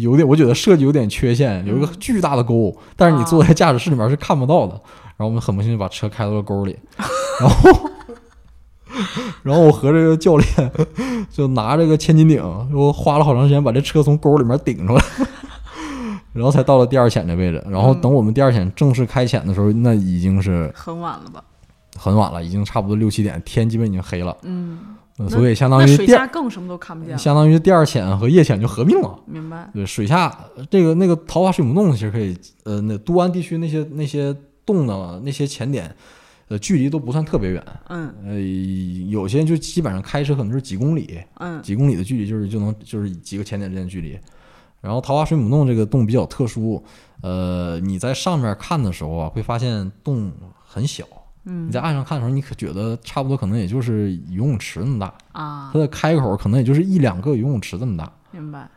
[0.00, 1.96] 有点，我觉得设计有点缺陷，有一个嗯。
[1.98, 4.72] 巨大的沟，但是你坐在驾驶室里面是看不到的。
[5.16, 6.74] 然后我们很不幸就把车开到了沟里，
[7.38, 7.89] 然后，
[9.42, 10.72] 然后我和这个教练
[11.30, 15.04] 就拿这个千斤顶，我花了好长时间把这车从沟里面顶出来，
[16.32, 17.64] 然后才到了第二潜的位置。
[17.68, 21.42] 然后嗯等我们第二潜正式开潜的时候，那已经是很晚了吧？
[21.96, 24.34] 很晚了，已经差不多六七点，天基本已经黑了。
[24.42, 24.78] 嗯，
[25.28, 27.18] 所以相当于水下更什么都看不见。
[27.18, 29.18] 相当于第二潜和夜潜就合并了。
[29.26, 29.68] 明白？
[29.74, 30.34] 对，水下
[30.70, 35.94] 这个那个桃花水母洞其实可以，呃，那都安地区那些那些洞呢，那些潜点，
[36.50, 38.40] 呃，距离都不算特别远，嗯呃，
[39.08, 44.18] 有些就基本上开车可能就是几公里，嗯几公里的距离就是就能就是几个潜点之间的距离。
[44.80, 46.82] 然后桃花水母洞这个洞比较特殊，
[47.20, 50.32] 呃，你在上面看的时候啊，会发现洞
[50.66, 51.04] 很小。
[51.44, 58.12] 嗯你在岸上看的时候，你可觉得差不多可能也就是游泳池那么大，啊它，的开口可能也就是一两个游泳池这么大。
[58.32, 58.68] 明白，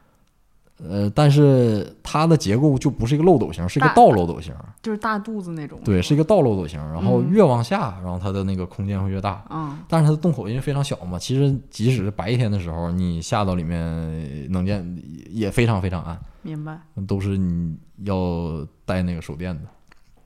[0.90, 4.54] 呃，但是它的结构就不是一个漏斗形，是一个大倒漏斗形。
[4.82, 5.80] 就是大肚子那种。
[5.84, 6.80] 对，是一个倒漏斗形。
[6.92, 9.44] 然后嗯越往下，然后它的那个空间会越大。
[9.50, 14.86] 嗯但是它的洞口因为非常小嘛，其实即使是白天的时候，你下到里面能见
[15.30, 16.80] 也非常非常暗，明白。
[17.08, 19.62] 都是你要带那个手电的。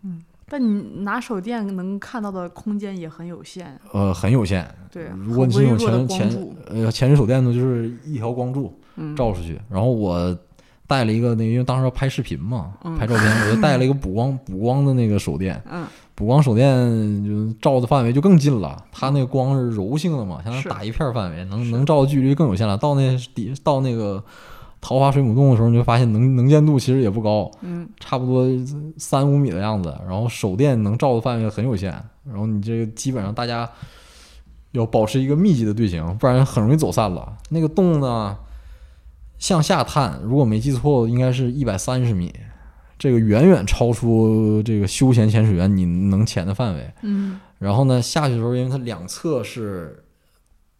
[0.03, 4.65] 嗯但你拿手电能看到的空间也很有限，呃，很有限。
[4.89, 9.59] 对，如果你是用很微弱的潜潜，呃潜水手电呢，就是一条光柱嗯，照出去。
[9.69, 10.33] 然后我
[10.87, 15.61] 带了一个那个，因为当时要拍视频嘛，嗯拍照片，我就带了一个补光 补光的那个手电。
[15.71, 16.75] 嗯补光手电
[17.23, 22.75] 就照的范围就更近了，它那个光是柔性的嘛，相当于打一片范围，能能照的距离更有限了。
[22.75, 24.23] 到那底到那个
[24.81, 28.47] 桃花水母洞的时候，你就发现能能见度其实也不高，嗯差不多
[28.97, 29.95] 三五米的样子。
[30.09, 31.91] 然后手电能照的范围很有限，
[32.25, 33.69] 然后你这个基本上大家
[34.71, 37.31] 要保持一个密集的队形，不然很容易走散了。
[37.49, 38.35] 那个洞呢，
[39.39, 42.33] 向下探，如果没记错，应该是一百三十米。
[42.97, 46.91] 这个远远超出这个休闲潜水员你能潜的范围。
[47.03, 50.03] 嗯然后呢，下去的时候，因为它两侧是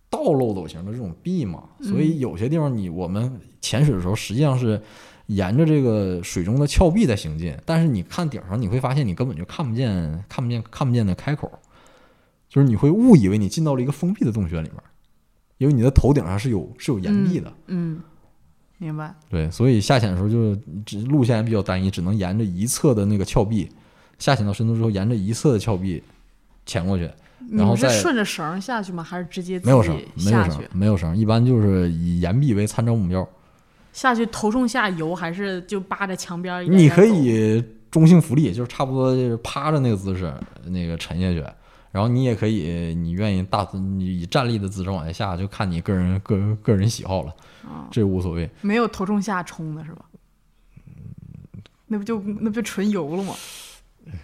[0.09, 4.81] 倒漏斗型的这种壁嘛，所以有些地方你我们潜水的时候，实际上是
[5.27, 11.51] 沿着这个水中的峭壁在行进，但是你看顶上，你会发现你根本就看不见、看不见、看不见的开口，
[12.47, 14.81] 就是你会误以为你进到了一个封闭的洞穴里面，
[15.57, 17.51] 因为你的头顶上是有是有岩壁的。
[17.67, 18.01] 嗯，
[18.77, 19.13] 明白。
[19.29, 23.69] 对，所以下潜的时候就只路线比较单一，只能沿着一侧的那个峭壁，
[24.19, 26.03] 下潜到深度之后，沿着一侧的峭壁
[26.65, 27.09] 潜过去。
[27.39, 29.03] 你们是然后再顺着绳儿下去吗？
[29.03, 33.27] 还是直接自没有绳己，没有绳没有绳，一般就是以岩壁为参照目标。
[33.93, 40.33] 下去头冲下游，还是就扒着墙边儿你可以中性浮力，就是差不多就是趴着那个姿势，
[40.65, 41.43] 那个沉下去。
[41.97, 48.47] 然后你也可以，你愿意大你以站立的姿势往下下，就看你个人个人个人喜好了，啊这无所谓。
[48.61, 50.05] 没有头冲下冲的是吧？
[51.87, 53.33] 那不就那不就纯游了吗？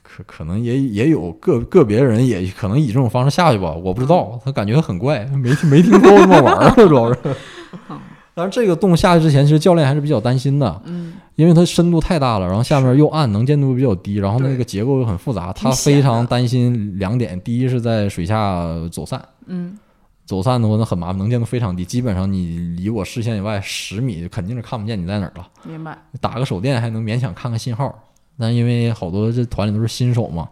[0.03, 7.19] 可可能也也有个个别人也可能以这种方式下去吧，我不知道，他感觉很怪，没没听说过这么玩儿，主要是。
[8.35, 19.77] 但是这个洞下去之前，其实教练还是比较担心的，嗯，因为它深度太大了，然后下面又暗，能见度比较低，然后那个结构又很复杂，他非常担心两点：第一是在水下走散，嗯，
[20.25, 25.47] 走散的话那很麻烦，能见度非常低，基本上你离我视线以外十米肯定是看不见你在哪儿了。
[25.63, 25.95] 明白。
[26.19, 27.93] 打个手电还能勉强看看信号，
[28.39, 30.49] 但因为好多这团里都是新手嘛，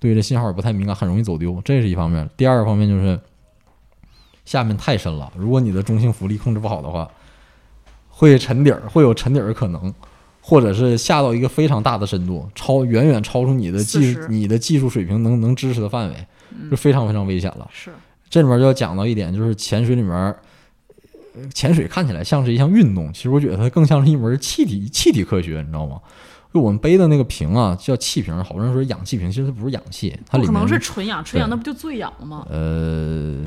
[0.00, 2.28] 对这信号也不太敏感，很容易走丢，这是一方面。
[2.36, 3.20] 第二个方面就是
[4.44, 7.08] 下面太深了，如果你的中性浮力控制不好的话，
[8.20, 9.94] 会沉底儿，会有沉底儿的可能，
[10.42, 16.26] 或者是下到一个非常大的深度，超远远超出你的技40你的技术水平能能支持的范围，
[16.70, 17.66] 就非常非常危险了。
[17.72, 17.90] 是，
[18.28, 25.98] 这里面就要讲到一点，就是潜水里面，呃潜水看起来像是一项运动，其实我觉得它更像是一门气体气体科学，你知道吗？
[26.52, 32.44] 就我们背的那个瓶啊，叫气瓶，好多人说氧气瓶，其实它不是氧气，它里面可能是纯氧，纯氧那不就醉氧了吗？
[32.50, 33.44] 呃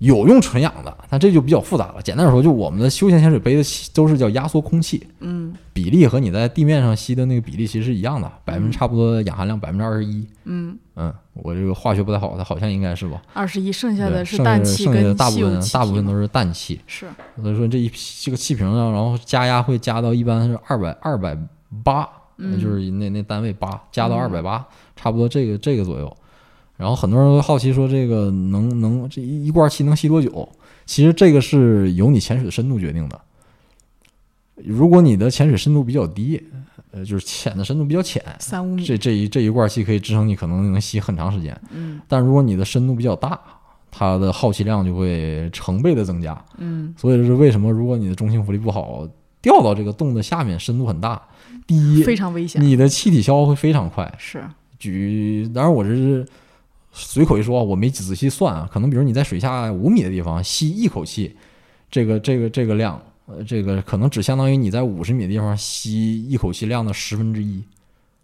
[0.00, 2.02] 有用纯氧的，但这就比较复杂了。
[2.02, 10.26] 简单来说，就我们的休闲潜水杯的气都是叫压缩空气，嗯比例和你在地面上吸的那个比例其实是一样的，百分之差不多氧含量百分之二十一。
[10.44, 13.20] 嗯，嗯，我这个化学不太好，它好像应该是吧？
[13.34, 16.80] 二十一，剩下，的是氮气剩下的跟大部分大部分都是氮气。
[16.86, 17.06] 是，
[17.42, 21.36] 所以说这一批这个气瓶上，然后加压会加到一般是二百二百
[21.84, 26.16] 八，那就是那那单位八，加到二百八，差不多这个这个左右。
[26.80, 30.48] 然后很多人都好奇说这个能能这一一罐气能吸多久？
[30.86, 33.20] 其实这个是由你潜水的深度决定的。
[34.56, 36.42] 如果你的潜水深度比较低，
[36.90, 38.82] 呃，就是潜的深度比较浅，三五米。
[38.82, 41.54] 这这一这一罐气可以支撑你可能能吸很长时间。
[41.70, 43.38] 嗯但如果你的深度比较大，
[43.90, 46.42] 它的耗气量就会成倍的增加。
[46.56, 49.06] 嗯所以这是为什么，如果你的中性浮力不好，
[49.42, 51.20] 掉到这个洞的下面，深度很大，
[51.66, 52.60] 第一，非常危险。
[52.62, 54.12] 你的气体消耗会非常快。
[54.18, 54.42] 是，
[54.78, 56.26] 举，当然我这是
[56.92, 61.36] 随口一说啊，我没仔细算啊，可能比如你在水下五米的地方吸一口气，
[61.90, 67.62] 这个这个这个量，呃，这个可能只相当于你在五十米的地方吸一口气量的十分之一。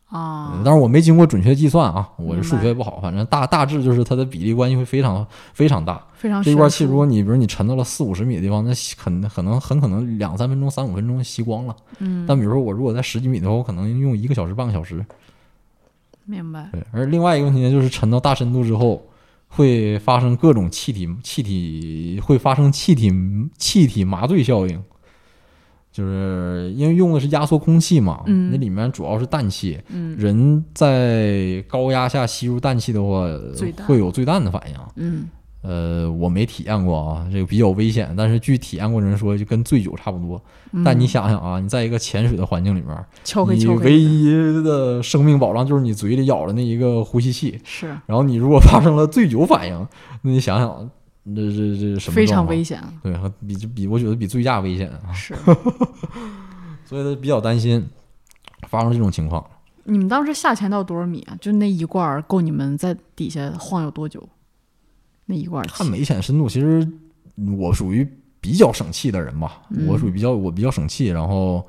[0.08, 6.00] 啊嗯，当然我没经过准确计算啊，我这数学不好，反正大大致就是它的比例关系会非常非常大。
[6.14, 11.76] 非常这一罐气，如果你比如你沉到了四五十米的地方，那吸很可能很可能两三分钟、三五分钟吸光了。
[11.98, 15.04] 嗯，但比如说我如果在十几米的话，我可能用一个小时、半个小时。
[16.26, 16.68] 明白。
[16.72, 19.02] 对，而另外一个问题呢，就是沉到大深度之后，
[19.48, 23.10] 会发生各种气体气体会发生气体
[23.56, 24.82] 气体麻醉效应，
[25.92, 33.24] 就是因为用的是压缩空气嘛，嗯那里面主要是氮气，嗯人在高压下吸入氮气的话
[33.86, 34.76] 会有最氮的反应。
[34.96, 35.28] 嗯
[35.66, 38.14] 呃，我没体验过啊，这个比较危险。
[38.16, 40.40] 但是据体验过的人说，就跟醉酒差不多。
[40.70, 42.96] 嗯，但你想想啊，你在一个潜水的环境里面，
[43.56, 44.30] 你唯一
[44.62, 47.60] 的生命保障就是你嘴里咬的那一个呼吸器。
[47.64, 49.88] 是然后你如果发生了醉酒反应，
[50.22, 50.88] 那你想想，
[51.34, 52.80] 这这这什么非常危险。
[53.02, 53.12] 对，
[53.44, 55.34] 比这比我觉得比醉驾危险啊，是，
[56.86, 57.84] 所以他比较担心
[58.68, 59.44] 发生这种情况。
[59.82, 61.36] 你们当时下潜到多少米啊？
[61.40, 64.28] 就那一罐儿够你们在底下晃悠多久？
[65.26, 66.88] 那一罐看没潜深度，其实
[67.58, 68.06] 我属于
[68.40, 71.66] 比较省气的人吧，嗯我属于比较我比较省气，然后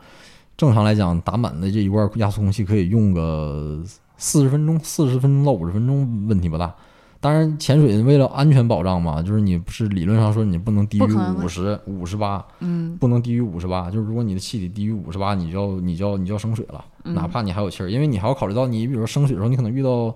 [0.55, 3.83] 正常来讲打满的这一罐压缩空气可以用个
[4.17, 6.73] 四十分钟，四十分钟到五十分钟问题不大。
[7.19, 11.01] 当然，潜水为了安全保障嘛，就是你不是理论上说你不能低于
[11.41, 13.89] 五十五十八，嗯不能低于五十八。
[13.89, 20.15] 就是如果你的气体低于五十八，你就要你就要你就要升水了，嗯哪怕你还有气儿，因为你还要考虑到你比如说升水的时候，你可能遇到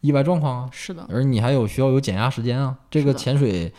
[0.00, 2.76] 意外状况啊，是的，而你还有需要有减压时间啊。
[2.90, 3.72] 这个潜水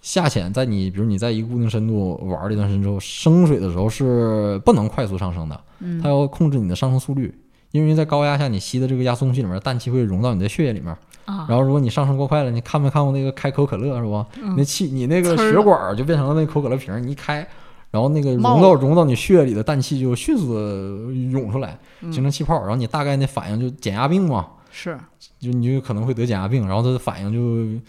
[0.00, 7.32] 下潜，在你比如你在一个固定深度玩了一段时间之后，升水的时候是不能快速上升的，嗯它要控制你的上升速率。
[7.70, 10.94] 因为在高压下，你吸的这个压缩空气里面，氮气会融到你的血液里面。
[11.24, 14.26] 啊，然后，如果你上升过快了，你看没看过那个开可口可乐是吧？
[14.42, 17.46] 嗯那气你那个血管儿就变成了那可口可乐瓶儿，你一开，
[17.90, 24.98] 然后那个冒融到融到你血里的氮气就迅速的涌出来，嗯形成气泡，然后你大概那反应就减压病嘛，是
[25.42, 27.82] 就你就可能会得减压病，然后他的反应就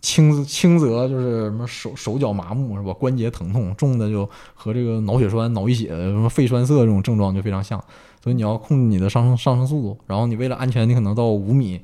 [0.00, 7.78] 轻轻则就是什么手手脚麻木是吧，关节疼痛，重的就和这个脑血栓、脑溢血、什么肺栓塞这种症状就非常像，
[8.24, 11.80] 所以你要控制你的上升上升速度，然后你为了安全，你可能到五米，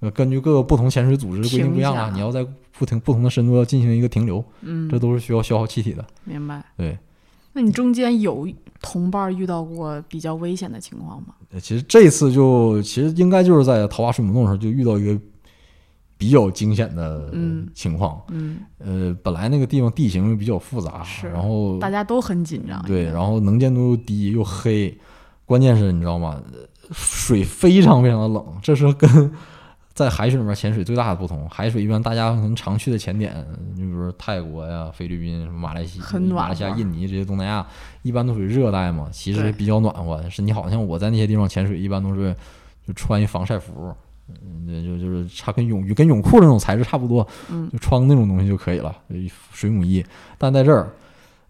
[0.00, 2.44] 呃，根据各个不同潜水组织规定不一样啊，你要在
[2.76, 6.64] 不停不同的深度要进行一个停留，嗯，这都是需要消耗气体的，明白。
[6.76, 6.98] 对。
[7.56, 8.46] 那你中间有
[8.82, 11.28] 同伴遇到过比较危险的情况吗？
[11.50, 15.18] 呃其实这次就其实应该就是在桃花水母洞的时候就遇到一个
[16.18, 18.20] 比较惊险的嗯情况。
[18.28, 22.82] 嗯，呃，本来那个地方地形比较复杂，然后大家都很紧张。
[22.84, 24.94] 对，然后能见度又低又黑，
[25.46, 26.38] 关键是你知道吗？
[26.52, 26.58] 呃
[26.92, 29.32] 水非常非常的冷，这是跟
[29.96, 31.48] 在海水里面潜水最大的不同。
[31.48, 33.34] 海水一般大家可能常去的潜点，
[33.74, 37.66] 你比如说泰国呀、菲律宾、什么马来西亚、马来西亚、印尼这些东南亚，
[38.02, 40.22] 一般都属于热带嘛，其实比较暖和。
[40.28, 42.36] 是你好像我在那些地方潜水，一般都是
[42.86, 43.92] 就穿一防晒服。
[44.28, 48.94] 嗯，就就是差跟泳衣跟泳裤那种材质差不多，嗯就穿那种东西就可以了，
[49.52, 50.04] 水母衣。
[50.36, 50.88] 但在这儿，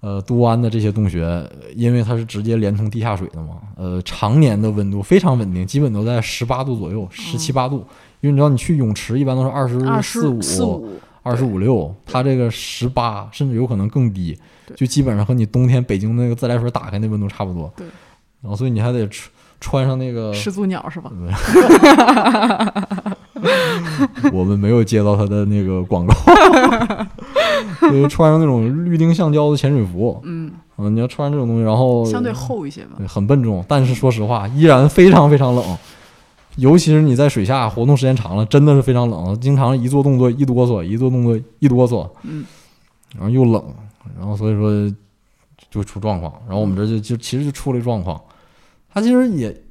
[0.00, 7.82] 呃，都安的这些洞穴，呃因为它是直接连通地下水的嘛，呃，常年的温度非常稳定，基本都在十八度左右，十七八度。
[8.20, 10.90] 因为你知道，你去泳池一般都是二十二四五、五，
[11.22, 14.38] 二十五六，它这个十八，甚至有可能更低，
[14.74, 17.72] 就基本上和你冬天北京那个自来水打开那温度差不多。
[17.76, 17.86] 对，
[18.42, 21.10] 然后所以你还得穿穿上那个始祖鸟是吧？
[24.32, 26.14] 我们没有接到他的那个广告，
[27.90, 32.92] 就是穿上那种绿丁橡胶的潜水服，嗯，嗯，你要穿上这种东西，然后相对厚一些吧。
[32.98, 35.64] 对很笨重，但是说实话，依然非常非常冷，
[36.56, 42.44] 尤其是你在水下活动时间长了，真的是非常冷，经常一做动作一哆嗦，一做动作一哆嗦，嗯，
[43.14, 43.64] 然后又冷，
[44.18, 44.94] 然后所以说
[45.70, 48.20] 就出状况，然后我们这就就其实就出了状况，
[48.92, 49.62] 他其实也。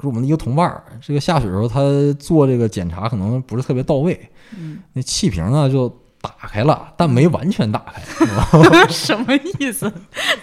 [0.00, 1.80] 是我们的一个同伴儿，这个下水的时候，他
[2.18, 5.90] 做这个检查可能不是特别到位，嗯，那气瓶呢就
[6.24, 8.02] 打开了，但没完全打开，
[8.88, 9.92] 什么意思？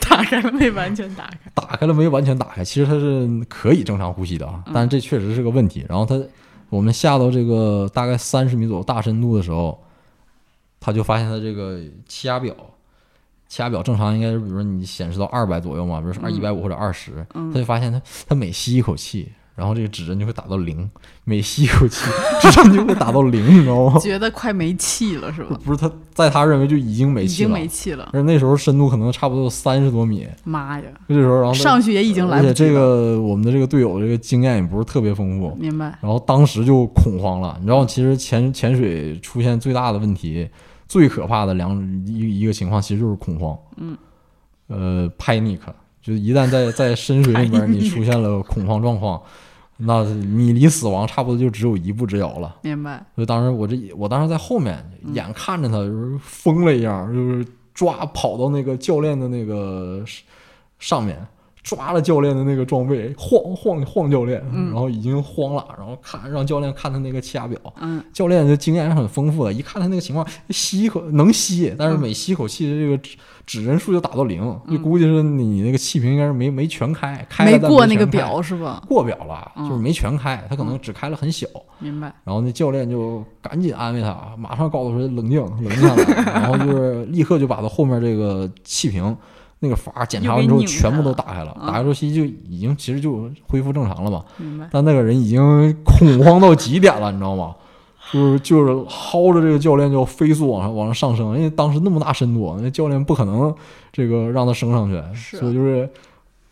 [0.07, 1.37] 打开了没完全打开？
[1.55, 5.85] 打开了没完全打开，其实它是可以正常呼吸的啊，但是这确实是个问题。
[5.89, 6.21] 然后它
[6.69, 9.83] 我们下到这个大概三十米左右大深度的时候，
[10.79, 12.55] 他就发现他这个气压表，
[13.47, 20.89] 气压表正常应该是比如说你显示到二百左右嘛，比如说二一百五或者二十、嗯他就发现他他每吸一口气，然后这个指针就会打到零，
[21.23, 22.09] 每吸一口气，
[22.41, 23.99] 指针就会打到零，你知道吗？
[24.01, 25.59] 觉得快没气了是吧？
[25.63, 30.85] 不是他，在他认为就已经没气了已经没气了，而且那时候深度可能差不多有三十多米，妈呀！
[31.07, 32.71] 这时候然后上去也已经来了而且这。
[32.71, 37.57] 个我们的这个队友这个经验也不是特别丰富，明白，然后当时就恐慌了。
[37.59, 40.49] 你知道，其实潜潜水出现最大的问题，
[40.87, 41.77] 最可怕的两
[42.07, 43.57] 一一个情况，其实就是恐慌。
[43.77, 43.97] 嗯，
[44.67, 45.59] 呃，panic，
[46.01, 49.21] 就是一旦在在深水里面你出现了恐慌状况，
[49.77, 52.55] 那你离死亡差不多就只有一步之遥了。
[52.63, 60.03] 明白，所以当时我这我当时在后面，嗯眼看着他就是疯了一样，就是抓跑到那个教练的那个
[60.79, 61.17] 上面，
[61.63, 64.71] 抓了教练的那个装备，晃晃晃教练，嗯。
[64.71, 72.99] 然后已经慌了，然后看让教练看他那个气压表，嗯，教练的经验是很丰富的，一看他那个情况，吸一口能吸，但是每吸一口气的这个
[73.45, 78.81] 指指针数就打到零，就估计是你那个气瓶应该是没没全开，开了没过那个表是吧？
[78.87, 81.47] 过表了，嗯就是没全开，他可能只开了很小。
[81.79, 89.15] 明白，然后那教练就赶紧安慰他，马上告诉他冷静，冷静下来， 然后就是立刻就把他后面这个气瓶
[89.59, 94.23] 那个阀检查完之后全部都打开了，嗯打开之后其实就已经其实就恢复正常了嘛。
[94.37, 95.39] 明白，但那个人已经
[95.83, 97.55] 恐慌到极点了，你知道吗？
[98.11, 103.53] 就是就是薅着这个教练就飞速往上往上上升，因为当时那么大深度，那教练不可能
[103.91, 105.01] 这个让他升上去，
[105.37, 105.89] 所以就是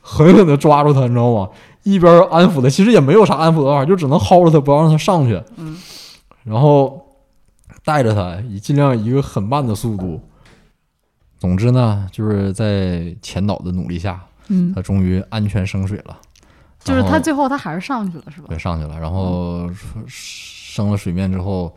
[0.01, 1.49] 狠狠的抓住他，你知道吗？
[1.83, 5.77] 一边安抚他，其实也没有啥安抚的办法，就只能薅着他，不要让他上去，嗯，
[6.43, 7.05] 然后
[7.83, 10.21] 带着他，以尽量以一个很慢的速度。
[11.37, 16.17] 总之呢，就是在前导的努力下，嗯，他终于安全升水了。
[16.83, 18.59] 就是他最后他还是上去了是吧对，？
[18.59, 19.69] 上去了，然后
[20.79, 21.75] 升了水面之后，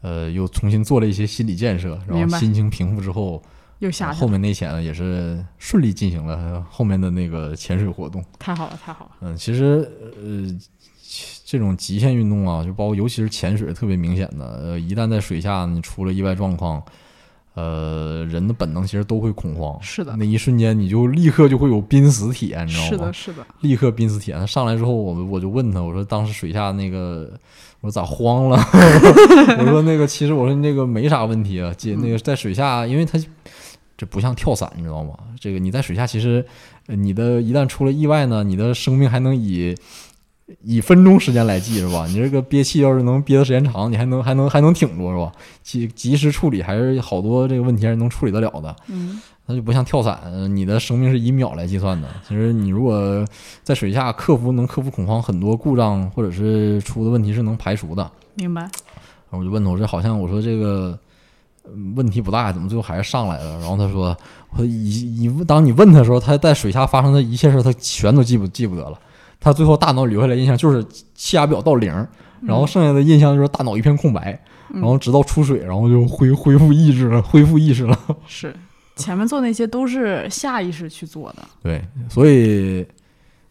[0.00, 3.40] 呃，又重新做了一些心理建设，然后心情平复之后，
[3.78, 8.24] 又下去，后面那潜呢也是顺利进行了后面的那个潜水活动。
[8.40, 9.88] 太好了，太好了，嗯，其实
[10.20, 10.58] 呃，
[11.44, 16.82] 这种极限运动啊，就包括尤其是潜水，特别明显的，呃，一旦在水下你出了意外状况。
[17.54, 22.88] 呃，人的本能其实都会恐慌，是的那一瞬间你就立刻就会有濒死体验，你知道吗？
[22.88, 24.40] 是的，是的，立刻濒死体验。
[24.40, 27.30] 他上来之后，我我就问他，我说当时水下那个，
[27.80, 28.58] 我说咋慌了？
[29.60, 33.16] 我说那个其实我说那个没啥问题啊，姐那个在水下，因为他
[33.96, 35.14] 这不像跳伞，你知道吗？
[35.38, 36.44] 这个你在水下其实
[36.88, 39.76] 呃你的一旦出了意外呢，你的生命还能以。
[40.62, 42.06] 以分钟时间来计是吧？
[42.06, 45.32] 你这个憋气要是能憋的时间长，你还能还能还能挺住是吧？
[45.62, 48.76] 及及时处理还是好多这个问题还是能处理得了的。
[48.88, 52.08] 嗯，它就不像跳伞，呃你的生命是以秒来计算的。
[52.28, 53.26] 其实你如果
[53.62, 58.10] 在水下克服能克服恐慌，很多故障或者是出的问题是能排除的。
[58.34, 58.70] 明白，然
[59.30, 60.98] 后我就问他，我说好像我说这个
[61.62, 63.58] 呃问题不大，怎么最后还是上来了？
[63.60, 64.14] 然后他说，
[64.50, 68.98] 我一一当你问他的时候，他在水下发生的一切事，他全都记不记不得了。
[69.44, 70.82] 他最后大脑留下来印象就是
[71.14, 71.92] 气压表到零，
[72.40, 74.32] 然后剩下的印象就是大脑一片空白，
[74.70, 77.98] 嗯然后直到出水，然后就恢恢复意志了，恢复意识了。
[78.26, 78.56] 是
[78.96, 82.86] 前面做那些都是下意识去做的， 对，所以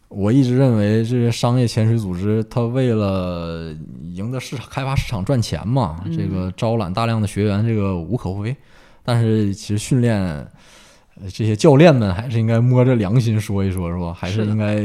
[0.08, 3.72] 我一直认为这些商业潜水组织，他为了
[4.14, 8.56] 赢得市场、开发市场赚钱嘛，嗯这个招揽大量的学员，这个无可厚非。
[9.04, 14.12] 但是其实训练，呃这些教练们还是应该摸着良心说一说，是吧？
[14.12, 14.76] 还是应该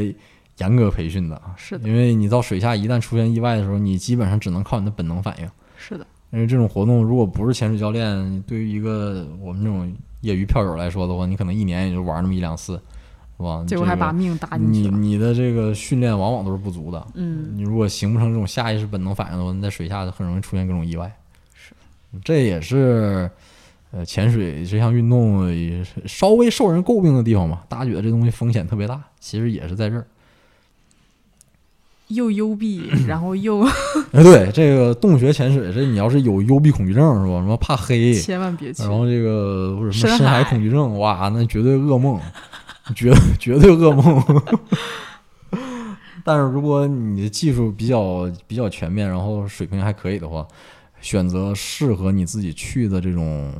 [0.60, 1.52] 严格培训的啊。
[1.56, 5.50] 是的，因为你到水下一旦出现意外的时候，你基本上只能靠你的本能反应。
[5.76, 12.74] 是的，因为这种活动，如果不是潜水教练，对于一个我们这种业余票友来说的话，你可能一年也就玩那么一两次，
[13.38, 13.64] 是吧？
[13.66, 17.06] 结果还把命搭进去了，你你的这个训练往往都是不足的。
[17.14, 21.10] 嗯，你如果形不成这种下意识本能反应的话，你在水下就很容易出现各种意外。
[21.54, 21.72] 是，
[22.22, 23.30] 这也是
[23.92, 27.64] 呃潜水这项运动也是稍微受人诟病的地方吧。
[27.68, 30.06] 大家觉得这东西风险特别大，其实也是在这儿。
[32.10, 33.60] 又幽闭， 然后又
[34.12, 37.38] 哎，对这个洞穴潜水，这你要是有幽闭恐惧症是吧？
[37.40, 42.20] 什么怕黑，千万别去然，后这个或者什么深海恐惧症，哇，那绝对噩梦，
[42.94, 44.22] 绝绝对噩梦。
[46.22, 50.46] 但是如果你的技术比较比较全面，然后水平还可以的话，
[51.00, 53.52] 选择适合你自己去的这种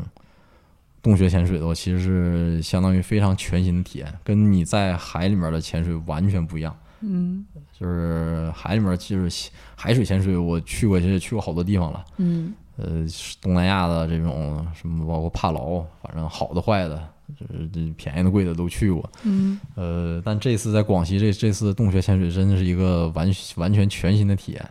[1.02, 6.76] 洞穴潜水的话，其实是相当于非常全新的体验，跟你在海里面的潜水完全不一样。
[7.02, 7.44] 嗯
[7.78, 12.04] 就是海里面，就是海水潜水，我去过，其实也去过好多地方了。
[12.18, 13.06] 嗯，呃，
[13.40, 19.10] 东南亚的这种什么，包括帕劳，反正好的坏的，就是这便宜的贵的都去过。
[19.24, 24.70] 嗯，呃，但这次在广西这这次洞穴潜水真的是一个完完全全新的体验。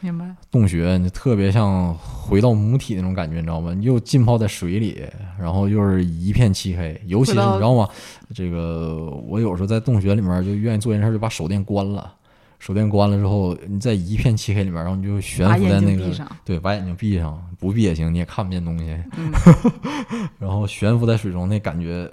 [0.00, 3.74] 明白，洞穴你特别像回到母体那种感觉，你知道吗？
[3.74, 5.04] 你又浸泡在水里，
[5.38, 7.88] 然后又是一片漆黑，尤其是你知道吗？
[8.34, 12.14] 这个我有时候在洞穴里面就愿意做一件事，就把手电关了。
[12.58, 18.96] 手电关了之后，你在一片漆黑里面，然后你就悬浮在那个对，把眼睛闭上，不闭也行，你也看不见东西。
[19.16, 19.32] 嗯，
[20.38, 22.10] 然后悬浮在水中，那感觉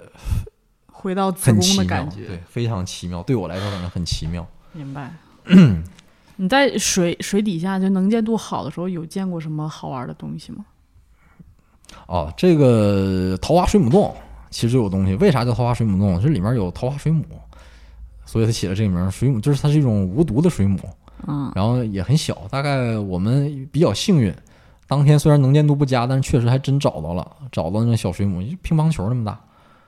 [0.86, 3.22] 回到子很宫的感觉，对，非常奇妙。
[3.24, 4.46] 对我来说，感觉很奇妙。
[4.72, 5.10] 明白。
[6.40, 10.64] 你在水水底下就能见度好的时候，有见过什么好玩的东西吗？
[12.06, 14.14] 哦，这个桃花水母洞
[14.50, 15.14] 其实有东西。
[15.16, 16.20] 为啥叫桃花水母洞？
[16.20, 17.24] 这里面有桃花水母，
[18.24, 19.10] 所以它起了这个名儿。
[19.10, 20.78] 水母就是它是一种无毒的水母，
[21.26, 24.32] 嗯然后也很小，大概我们比较幸运，
[24.86, 29.40] 当天虽然能见度不佳，但是确实还真找到了，找到那种小水母，就乒乓球那么大，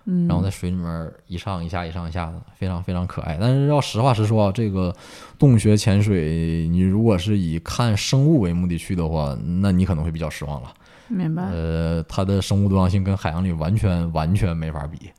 [0.04, 3.36] 嗯，然后在水里面一上一下一上一下的，非常非常可爱。
[3.40, 4.94] 但是要实话实说啊，这个
[5.38, 10.72] 洞穴潜水，你如果是以看生物为目的去的话，那你可能会比较失望了。
[11.08, 11.42] 明白。
[11.50, 15.10] 呃，它的生物多样性跟海洋里完全完全没法比。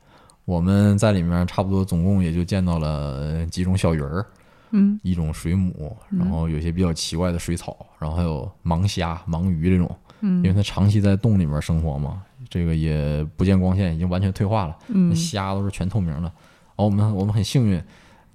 [0.44, 4.26] 我们在里面差不多总共也就见到了几种小鱼儿，
[4.72, 9.88] 嗯一种水母，然后有些比较奇怪的水草，然后还有盲虾、盲鱼这种，
[10.20, 14.76] 因为嗯它长期在洞里面生活嘛，这个也不见光线，已经完全退化了。
[14.88, 16.22] 那嗯虾都是全透明的。
[16.22, 17.82] 然后我们我们很幸运，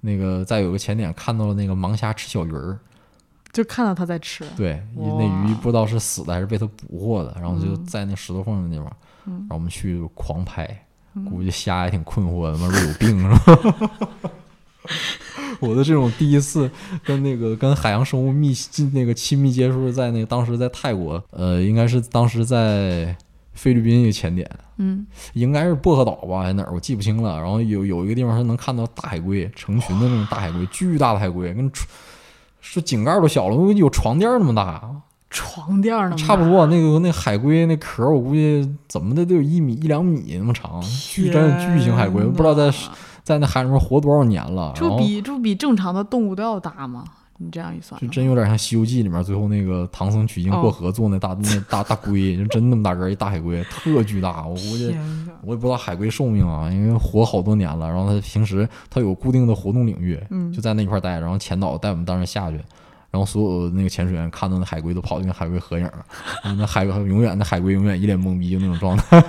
[0.00, 2.78] 那个在有个前点看到了那个盲虾吃小鱼儿，
[3.52, 4.44] 就看到它在吃。
[4.56, 8.96] 对，那鱼不知道是死的还是被它捕获的，然后就嗯在那石头缝的地方，
[9.26, 13.90] 嗯然后我们去狂拍，嗯估计虾也挺困惑的，他妈有病是吧？
[15.60, 16.70] 我的这种第一次
[17.04, 23.14] 跟那个跟海洋生物密近那个亲密接触是在那个当时在泰国，呃，应该是当时在
[23.58, 27.36] 菲律宾一个前点，嗯，应该是薄荷岛吧，还是哪儿，我记不清了。
[27.40, 31.88] 然后有有一个地方是能看到大海龟，成群的那种大海龟， 巨大的海龟，跟床
[32.60, 34.80] 是井盖都小了，有床垫儿那么大，
[35.28, 36.16] 床垫儿呢？
[36.16, 36.66] 差不多。
[36.66, 42.72] 那个那海龟那壳儿，我估计怎么的都有一米一两米那么长，巨真巨型海龟，不知道在
[43.24, 44.72] 在那海里面活多少年了。
[44.76, 47.04] 这比这比正常的动物都要大吗？
[47.40, 54.94] 你这样一算，就真有点像《西游记》里面最后那个唐僧取经过哦河做那大、那大大龟，就真那么大个儿一大海龟，特巨大，我估计。
[55.42, 57.86] 我也不知道海龟寿命啊，因为活好多年了。
[57.88, 61.20] 然后它平时它有固定的活动领域，嗯就在那块儿待着。
[61.20, 62.56] 然后前导带我们当时下去，
[63.12, 66.04] 然后所有那个潜水员看到那海龟都跑去跟海龟合影了，
[66.56, 69.22] 那海龟永远那海龟永远一脸懵逼就那种状态。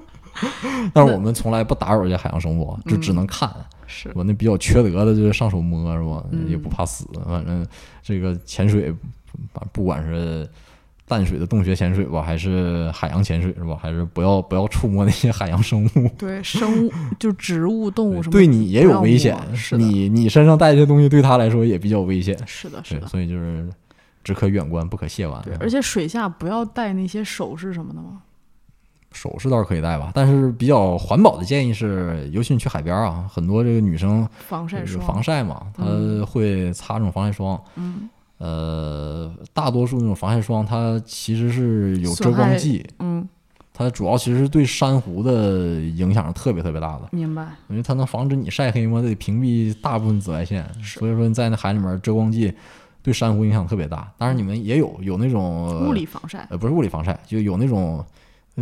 [0.92, 3.50] 但是我们从来不打扰这些海洋生物，就只能看。
[3.86, 6.24] 是我那比较缺德的就是上手摸是吧？
[6.32, 7.66] 嗯也不怕死，反正
[8.02, 8.94] 这个潜水，
[9.72, 10.48] 不管是
[11.06, 13.78] 淡水的洞穴潜水吧，还是海洋潜水是吧？
[13.80, 16.08] 还是不要不要触摸那些海洋生物。
[16.18, 22.36] 对生物就植物、动物什么对你也有危险是你你身上带这些东西对他来说也比较危险。
[22.46, 23.68] 是的，是，的，所以就是
[24.24, 25.40] 只可远观，不可亵玩。
[25.42, 28.22] 对，而且水下不要带那些首饰什么的吗？
[29.12, 37.60] 首饰倒是可以戴吧，但是比较环保的建议是，尤其你去海边啊，很多这个女生有防晒霜，防晒嘛，她嗯会擦这种防晒霜。
[37.76, 38.08] 嗯。
[38.38, 43.26] 呃，大多数那种防晒霜，它其实是有遮光剂，嗯，
[43.72, 50.98] 它主要其实是对珊瑚的影响是特别特别大的，明白，因为它能防止你晒黑嘛，得屏蔽大部分紫外线，是。
[51.00, 52.52] 所以说你在那海里面遮光剂
[53.02, 54.06] 对珊瑚影响特别大。
[54.18, 58.06] 当然你们也有有那种物理防晒，呃不是物理防晒，就有那种呃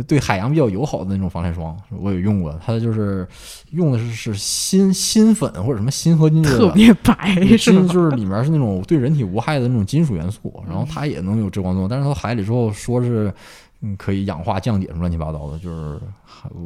[0.03, 3.25] 对海洋比较友好的那种防晒霜，我有用过，它就是
[3.71, 6.67] 用的是是锌锌粉或者什么锌合金之类的。
[6.67, 7.93] 特别白是锌吧？
[7.93, 13.33] 就是里面是那种对人体无害的那种金属元素，然后它也能有遮光作用，但是到海里之后说是
[13.81, 15.99] 嗯可以氧化降解什么乱七八糟的，就是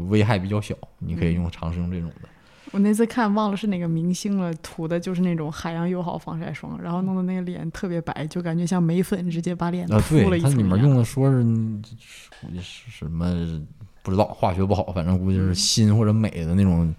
[0.09, 2.29] 危害比较小，你可以用尝试用这种的。
[2.71, 13.61] 我那次看忘了是哪个明星了，涂的就是那种海洋友好防晒霜，然后弄的那个脸特别白，就感觉像眉粉直接把脸啊，涂了一层一样里面用的说是估计是什么
[14.03, 16.93] 不知道，化学不好，反正估计是锌或者镁的那种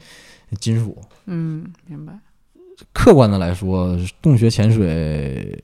[0.58, 0.96] 金属。
[1.26, 2.18] 嗯，明白，
[2.92, 5.56] 客观的来说，洞穴潜水，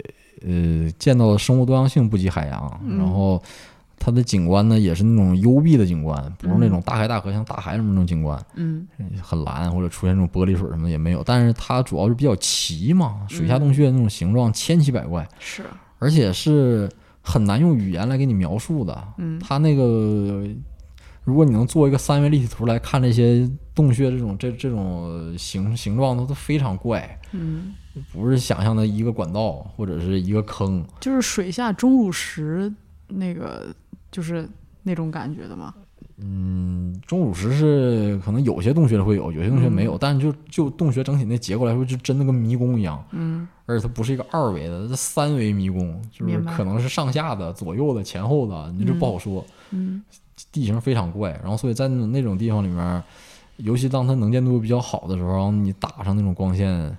[0.46, 2.98] 呃，见到的生物多样性不及海洋，嗯。
[2.98, 3.42] 然后
[3.99, 8.86] 它的景观呢也是那种幽闭的景观，不是那嗯种大开大合像大海什么那种景观，嗯
[9.20, 11.22] 很蓝或者出现那种玻璃水什么的也没有。
[11.24, 15.64] 但是它主要是比较奇嘛，水下洞穴那种形状千奇百怪，是，
[15.99, 16.88] 而且是
[17.20, 19.09] 很难用语言来给你描述的。
[19.18, 20.47] 嗯它那个，
[21.24, 27.18] 如果你能做一个三维立体图来看这些洞穴这种这这种形形状，都都非常怪。
[27.32, 27.74] 嗯，
[28.12, 32.72] 不是想象的一个管道或者是一个坑，就是水下钟乳石
[33.09, 33.74] 那个，
[34.16, 34.48] 就是
[34.82, 35.74] 那种感觉的吗。
[36.16, 50.02] 嗯，钟乳石是可能有些洞穴会有，有些洞穴没有，但是就就洞穴整体那结构来说，就真的跟迷宫一样，嗯而且它不是一个二维的，它是三维迷宫，就是可能是上下的、左右的、前后的，你这不好说，嗯
[50.50, 53.02] 地形非常怪，然后所以在那种那种地方里面，
[53.58, 56.96] 尤其当它能见度比较好的时候，然后你打上那种光线。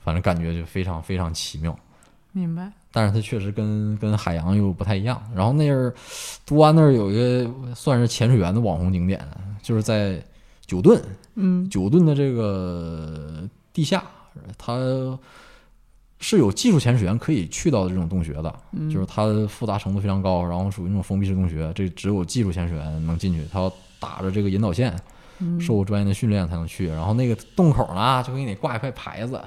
[0.00, 1.78] 反正感觉就非常非常奇妙。
[2.32, 2.72] 明白。
[2.92, 5.22] 但是它确实跟跟海洋又不太一样。
[5.34, 5.94] 然后那儿
[6.44, 9.26] 都安那儿有一个算是潜水员的网红景点，
[9.62, 10.22] 就是在
[10.66, 11.00] 九顿，
[11.34, 14.02] 嗯九顿的这个地下，
[14.56, 14.78] 它
[16.20, 24.94] 是有技术潜水员可以去到的这种洞穴的，嗯，就是它复杂程度非常高，然后属于那种封闭式洞穴，这只有技术潜水员能进去，他要打着这个引导线，
[25.38, 26.88] 嗯受过专业的训练才能去。
[26.88, 29.44] 然后那个洞口呢，就给你挂一块牌子，呃，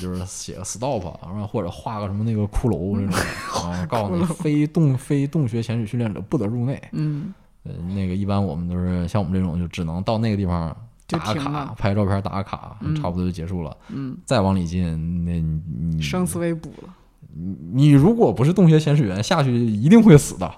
[0.00, 6.80] 就是写个 stop，然后或者画个什么那个骷髅这种，然后告诉你非洞非洞穴潜水训练者不得入内。
[6.92, 7.32] 嗯
[7.64, 10.76] 呃，那个一般我们都是像我们这种，就只能到那个地方
[11.08, 13.74] 就打卡拍照片、打卡，嗯差不多就结束了。
[13.88, 15.62] 嗯，再往里进，那你
[15.96, 16.94] 你生死未卜了。
[17.36, 20.54] 你你如果不是洞穴潜水员，下去一定会死的。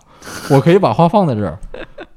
[0.51, 1.59] 我可以把话放在这儿。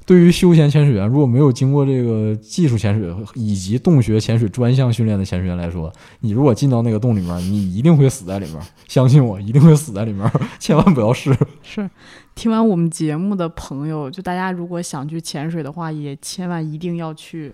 [0.09, 8.59] 对于休闲潜水员，如果没有经过这个技术潜水以及洞穴潜水专项训练的潜水员来说，你如果进到那个洞里面，你一定会死在里面。
[8.87, 11.31] 相信我，一定会死在里面，千万不要试。
[11.61, 11.87] 是，
[12.33, 17.53] 听完我们节目的朋友，就大家如果想去潜水的话，也千万一定要去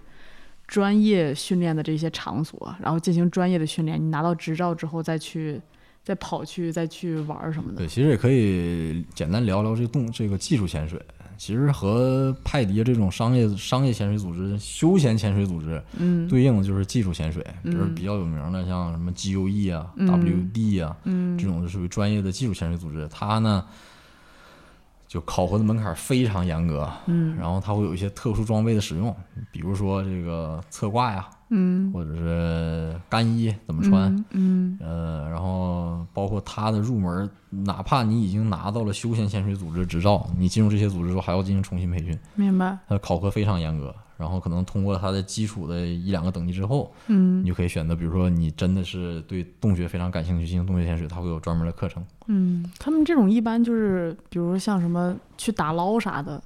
[0.66, 4.02] 专业训练的这些场所，然后进行专业的训练。
[4.02, 5.60] 你拿到执照之后，再去
[6.06, 7.80] 再跑去再去玩什么的。
[7.80, 10.98] 对，其实也可以简单聊聊这个洞这个技术潜水。
[11.38, 16.28] 其实和派迪这种商业商业潜水组织、休闲潜水组织嗯。
[16.28, 17.96] 对应的就是技术潜水，比如嗯。
[17.96, 20.08] 比较有名的，像什么 GUE 啊、嗯。
[20.08, 21.38] WD 啊，嗯。
[21.38, 23.08] 这种就属于专业的技术潜水组织。
[23.10, 23.66] 它呢，
[25.08, 27.36] 就考核的门槛非常严格，嗯。
[27.36, 29.16] 然后它会有一些特殊装备的使用，
[29.52, 42.78] 比如说这个侧挂呀，嗯或者是干衣怎么穿，嗯呃，然后包括他的入门，哪怕你已经拿到了休闲潜水组织执照，你进入这些组织之后还要进行重新培训，明白。
[42.88, 43.94] 它考核非常严格。
[44.18, 52.02] 然后可能通过他的基础的一两个等级之后，嗯你就可以选择，比如说你真的是对洞穴非常感兴趣，进行洞穴潜水，他会有专门的课程。
[52.28, 56.42] 嗯，他们这种一般就是，比如说像什么去打捞啥的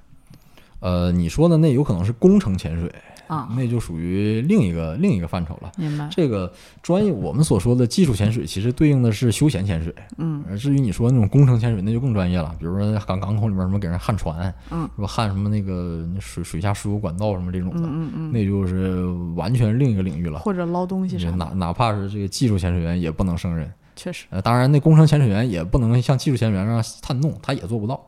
[0.80, 2.92] 呃，你说的那有可能是工程潜水，
[3.30, 5.70] 啊，那就属于另一个另一个范畴了。
[5.76, 6.08] 明白。
[6.10, 6.52] 这个
[6.82, 9.94] 专业我们所说的技术潜水，其实对应的是休闲潜水。
[10.18, 12.54] 嗯而至于你说那种工程潜水，那就更专业了。
[12.58, 15.06] 比如说港港口里面什么给人焊船，嗯是吧？
[15.06, 19.06] 焊什么那个水水下输油管道什么这种的，嗯嗯嗯，那就是
[19.36, 20.40] 完全另一个领域了。
[20.40, 23.72] 或者捞东西啥哪的，哪怕是这个技术潜水员也不能胜任。
[23.94, 24.26] 确实。
[24.30, 28.04] 呃，当然那工程潜水员也不能像技术潜水员那样探洞，他也做不到。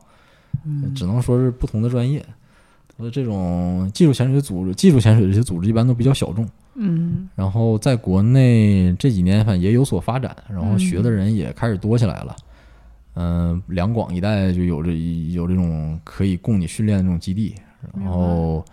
[0.65, 2.23] 嗯只能说是不同的专业。
[2.97, 12.35] 呃，这种技术潜水组织、技术潜水这些组织一般都比较小众，嗯然后在国内这几年反正也有所发展，然后嗯学的人也开始多起来了。
[13.15, 14.91] 嗯、两广一带就有这
[15.31, 17.55] 有这种可以供你训练的这种基地，
[17.95, 18.65] 然后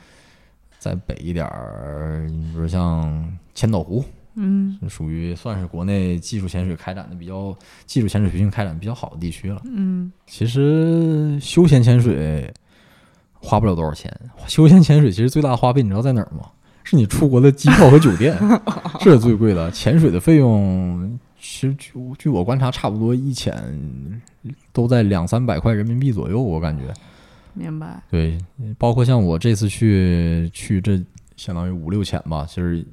[0.79, 4.03] 再北一点儿，你比如像千岛湖，
[4.35, 7.55] 嗯属于算是国内技术潜水开展的比较
[7.85, 9.61] 技术潜水培训开展比较好的地区了。
[9.65, 12.51] 嗯其实休闲潜水
[13.41, 14.15] 花不了多少钱，
[14.47, 16.49] 休闲潜水其实最大的花费你知道在哪儿吗？
[16.83, 18.37] 是你出国的机票和酒店，
[19.01, 19.71] 这是最贵的。
[19.71, 23.55] 潜水的费用，其实据据我观察，差不多一潜
[24.73, 26.85] 都在两三百块人民币左右，我感觉。
[27.53, 28.03] 明白。
[28.11, 28.39] 对，
[28.79, 31.01] 包括像我这次去去这
[31.37, 32.85] 相当于五六潜吧，其实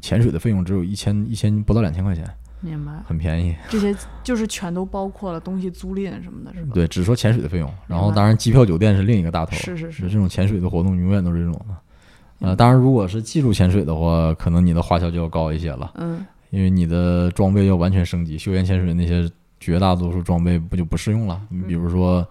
[0.00, 2.24] 潜水的费用只有一千一千不到两千块钱，
[2.62, 3.54] 明白，很便宜。
[3.68, 6.70] 这些就是全都包括了东西租赁什么的，是吧？
[6.72, 9.54] 对，只说潜水的费用，然后当然机票、酒店是另一个大头。
[9.56, 12.46] 是是是这种潜水的活动永远都是这种的。
[12.46, 18.36] 呃，当然，如果是技术潜水的话，可能你的花销就要高一些了，嗯因为你的装备要完全升级。
[18.36, 21.40] 休闲潜水那些绝大多数装备不就不适用了？
[21.48, 22.26] 你比如说，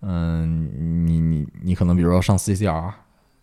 [0.00, 0.68] 嗯，
[1.06, 2.92] 你你你可能比如说上 CCR，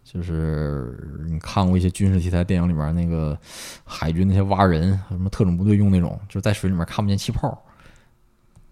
[0.03, 0.97] 就是
[1.27, 3.37] 你看过一些军事题材电影里面那个
[3.83, 7.57] 海军那些蛙人，什么特种部队用那种，就是在水里面看不见气泡。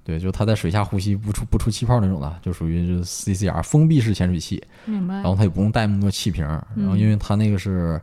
[0.03, 4.61] 对，就是他在水下呼吸不出不出气泡那种的，就属于就是 CCR 封闭式潜水器。
[4.85, 5.23] 明白然。
[5.25, 8.01] 后它也不用带那么多气瓶，然后嗯因为它那个是，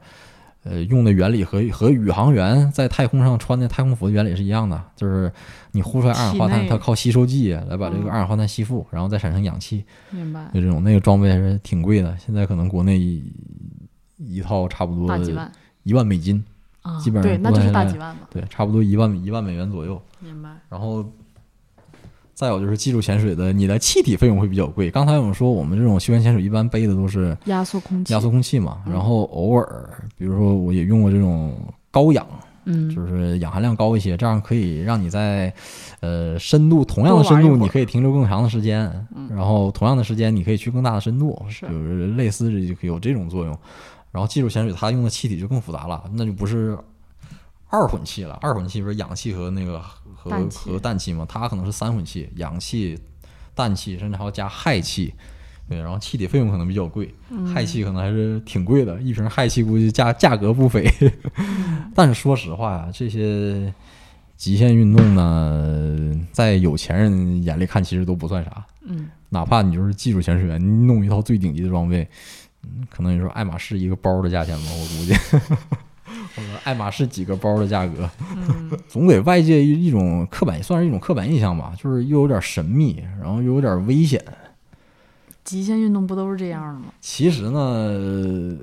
[0.64, 5.32] 呃，用的原理和和宇航员在太空上穿的太空服的原理是一样的，就是
[5.72, 10.50] 你呼出来二氧化碳，它靠吸收剂来把这个嗯二氧化碳吸附，然后再产生氧气，明白。
[10.52, 13.32] 就这种那个装备还是挺贵的，现在可能国内一
[14.16, 15.50] 一套差不多大几万
[15.84, 16.44] 一万美金，
[16.82, 18.22] 啊，基本上对，那就是大几万嘛。
[18.28, 20.00] 对，差不多一万一万美元左右。
[20.20, 20.50] 明白。
[20.68, 21.04] 然后
[22.38, 24.92] 再有就是技术潜水的，你的气体费用会比较贵。
[24.92, 28.12] 刚才我们说，我们这种休闲潜水一般背的都是压缩空气。
[28.12, 31.52] 压缩空气嘛，嗯然后偶尔，比如说我也用过这种
[31.90, 32.24] 高氧，
[32.64, 35.52] 嗯，就是氧含量高一些，这样可以让你在
[35.98, 43.58] 呃深度同样的深度，你可以停留更长的时间，嗯然后同样的时间你可以去更大的深度，是就是类似这有这种作用。
[44.12, 46.78] 然后技术潜水它用的气体就更复杂了，那就不是
[47.68, 49.80] 二混气了，二混气不是氧气和那个
[50.14, 51.26] 和氮和氮气吗？
[51.28, 52.98] 它可能是三混气，氧气、
[53.54, 55.14] 氮气，甚至还要加氦气。
[55.68, 57.14] 对，然后气体费用可能比较贵，
[57.52, 60.90] 氦气可能还是挺贵的，一瓶氦气估计价价格不菲。
[61.94, 63.70] 但是说实话呀，这些
[64.34, 68.64] 极限运动呢，在有钱人眼里看其实都不算啥。
[68.80, 72.08] 嗯，哪怕你就是技术潜水员，你弄一套最顶级的装备，
[72.62, 75.12] 嗯可能你说爱马仕一个包的价钱吧，我估计，
[76.64, 78.08] 爱马仕几个包的价格，
[78.88, 84.22] 总给外界一一种刻板，算是一种刻板印象吧，就是又有点神秘，然后又有点危险。
[85.44, 86.86] 极限运动不都是这样的吗？
[87.00, 88.56] 其实呢，呃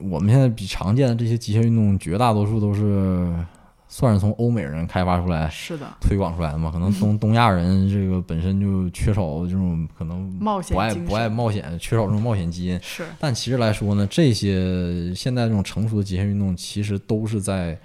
[0.00, 3.32] 我们现在比常见的这些极限运动，绝大多数都是
[3.92, 6.70] 算是从欧美人开发出来、是的，推广出来的嘛。
[6.70, 12.78] 可能东东亚人这个本身就缺少这种可能冒险不爱不爱冒险，缺少这种冒险基因。
[12.80, 17.76] 是但其实来说呢，这些现在这种成熟的极限运动，其实都是在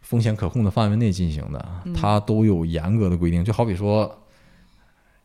[0.00, 3.44] 风险可控的范围内进行的，嗯它都有严格的规定。
[3.44, 4.10] 就好比说，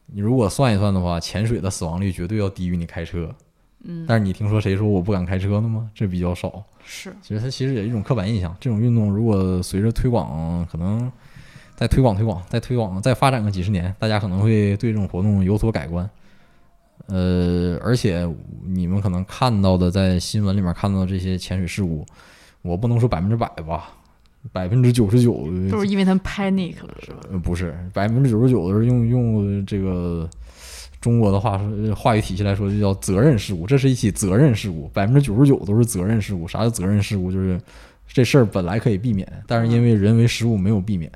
[0.08, 3.34] 你如果算一算的话，潜水的死亡率绝对要低于你开车。
[3.84, 5.90] 嗯，但是你听说谁说我不敢开车的吗？
[5.94, 6.64] 这比较少。
[6.86, 8.56] 是其实它其实也是一种刻板印象。
[8.60, 11.12] 这种运动如果随着推广，可能
[11.76, 16.10] 再推广推广，再推广再发展个几十年，大家可能会对这种活动有所改观。
[17.08, 18.26] 呃，而且
[18.66, 22.06] 你们可能看到的，在新闻里面看到的这些潜水事故，
[22.62, 23.90] 我不能说百分之百吧，
[24.54, 27.18] 百分之九十九都是因为他们 panic 了，是吧？
[27.32, 30.30] 呃，不是，百分之九十九都是用用这个
[31.04, 33.68] 中国的话说话语体系来说，就叫责任事故。
[33.68, 36.48] 这是一起责任事故，百分之九十九都是责任事故。
[36.48, 37.30] 啥叫责任事故？
[37.30, 37.60] 就是
[38.08, 41.12] 这事儿本来可以避免，但是因为人为失误没有避免。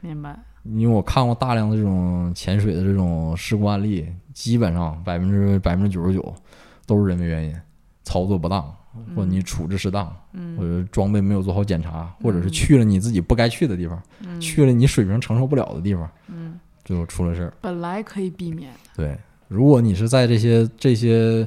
[0.00, 0.38] 明白。
[0.62, 6.32] 因为我看过大量的这种潜水的这种事故案例，基本上百分之百分之九十九
[6.86, 7.56] 都是人为原因，
[8.04, 8.72] 操作不当，
[9.16, 14.00] 或者你处置失当，嗯或者装备没有做好检查，或者是去了你自己不该去的地方，
[14.38, 17.52] 去了你水平承受不了的地方，嗯，最后出了事儿。
[17.60, 19.18] 本来可以避免的，对，
[19.52, 21.46] 如果你是在这些这些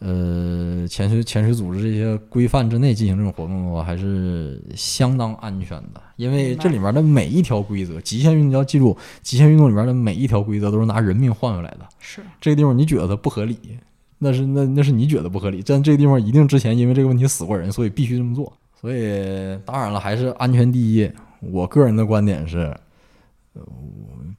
[0.00, 11.80] 呃潜水潜水组织这些规范之内进行这种活动的话，还是相当安全的，因为这里面的每一条规则，极限运动要记住，极限运动里面的每一条规则都是拿人命换回来的。
[12.00, 13.56] 是这个地方你觉得不合理，
[14.18, 18.52] 那是那那是你觉得不合理，但这个地方一定之前因为这个问题死过人，所以必须这么做。
[18.80, 21.10] 所以当然了，还是安全第一。
[21.40, 22.58] 我个人的观点是，
[23.54, 23.62] 呃，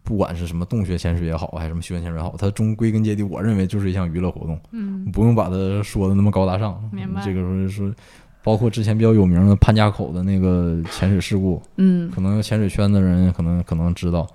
[0.09, 5.05] 不管是什么洞穴潜水也好，还是什么休闲潜水也好，它终归根结底，我认为就是一项娱乐活动，嗯。
[5.11, 6.83] 不用把它说的那么高大上。
[6.91, 7.23] 明白。
[7.23, 7.93] 这个说是，
[8.43, 12.09] 包括之前比较有名的潘家口的那个潜水事故，嗯。
[12.09, 14.27] 可能潜水圈的人可能可能知道，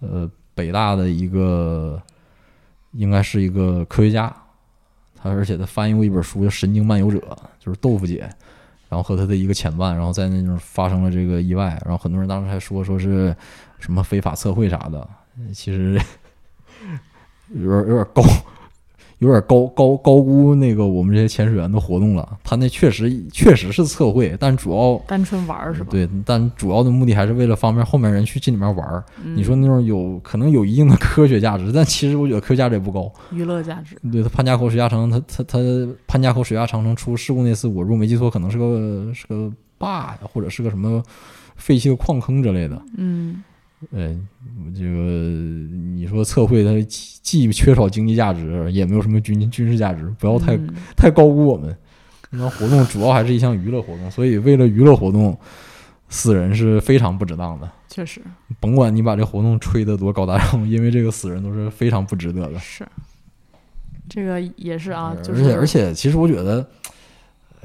[0.00, 2.02] 呃，北大的一个
[2.90, 4.34] 应该是一个科学家，
[5.14, 7.18] 他而且他翻译过一本书叫《神经漫游者》，
[7.60, 8.28] 就是豆腐姐，
[8.88, 13.32] 然后和他的一个前伴，然后在那种发生了这个意外，然后很多人当时还说说是
[13.78, 15.08] 什么非法测绘啥的，
[15.52, 16.00] 其实
[17.54, 18.22] 有点有点高。
[19.20, 25.88] 有点高高高估那个我们这些潜水员的活动了，他那确实确实是测绘，但主要单纯玩儿是吧？
[25.90, 29.04] 对，但主要的目的还是为了方便后面人去进里面玩儿。
[29.24, 33.12] 嗯你说那种有可能有一定的科学价值，但其实我觉得科学价值也不高。
[33.32, 35.58] 娱乐价值，对他潘家口水下长城，他他他
[36.06, 41.02] 潘家口水下长城出事故那次，我如果没记错，可能是个是个坝呀，或者是个什么
[41.56, 42.80] 废弃的矿坑之类的。
[42.96, 43.42] 嗯
[43.92, 44.14] 呃，
[44.74, 44.90] 这个
[45.94, 51.76] 你说测绘它既既缺少经济价值，也没有什么军军事价值，不要太嗯太高估我们。
[52.30, 55.38] 那活动主要还是一项娱乐活动，所以为了娱乐活动，
[56.08, 57.70] 死人是非常不值当的。
[57.88, 58.20] 确实
[58.60, 62.58] 甭管你把这活动吹得多高大上，因为这个死人都是非常不值得的。
[62.58, 62.86] 是，
[64.08, 66.66] 这个也是啊，就而是且而且，其实我觉得，呃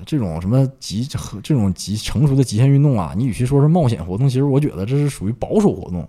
[0.05, 6.07] 这种什么极和这种极成熟的极限运动啊，你与其说是冒险活动，其实我觉得这是属于保守活动。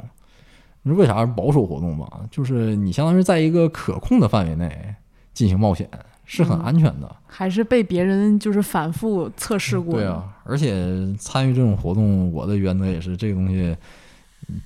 [0.83, 2.21] 你说为啥是保守活动吧？
[2.31, 4.95] 就是你相当于在一个可控的范围内
[5.33, 5.89] 进行冒险，
[6.25, 7.17] 是很嗯安全的。
[7.27, 10.75] 还是被别人就是反复测试过，对，啊，而且
[11.19, 13.75] 参与这种活动，我的原则也是这个东西，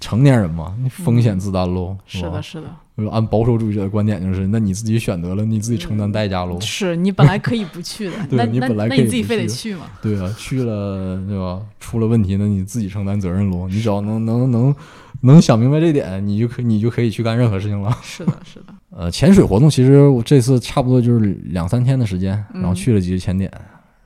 [0.00, 1.90] 成年人嘛，你风险自担喽。
[1.90, 2.66] 嗯是的，是的，
[3.06, 6.60] 按保守主义者的观点，就是那你自己选择了，你自己承担代价喽。
[6.60, 9.86] 是你本来可以不去的，对那那你本来可那你自己非得去去嘛？
[10.02, 11.60] 对啊，去了对吧？
[11.78, 13.68] 出了问题，那你自己承担责任喽。
[13.68, 14.74] 你只要能能能
[15.20, 17.96] 能想明白这点，你就可你就可以去干任何事情了。
[18.02, 23.50] 是的， 是的，呃，潜水活动其实我这次差不多就是两三天的时间，然后嗯去了几个潜点，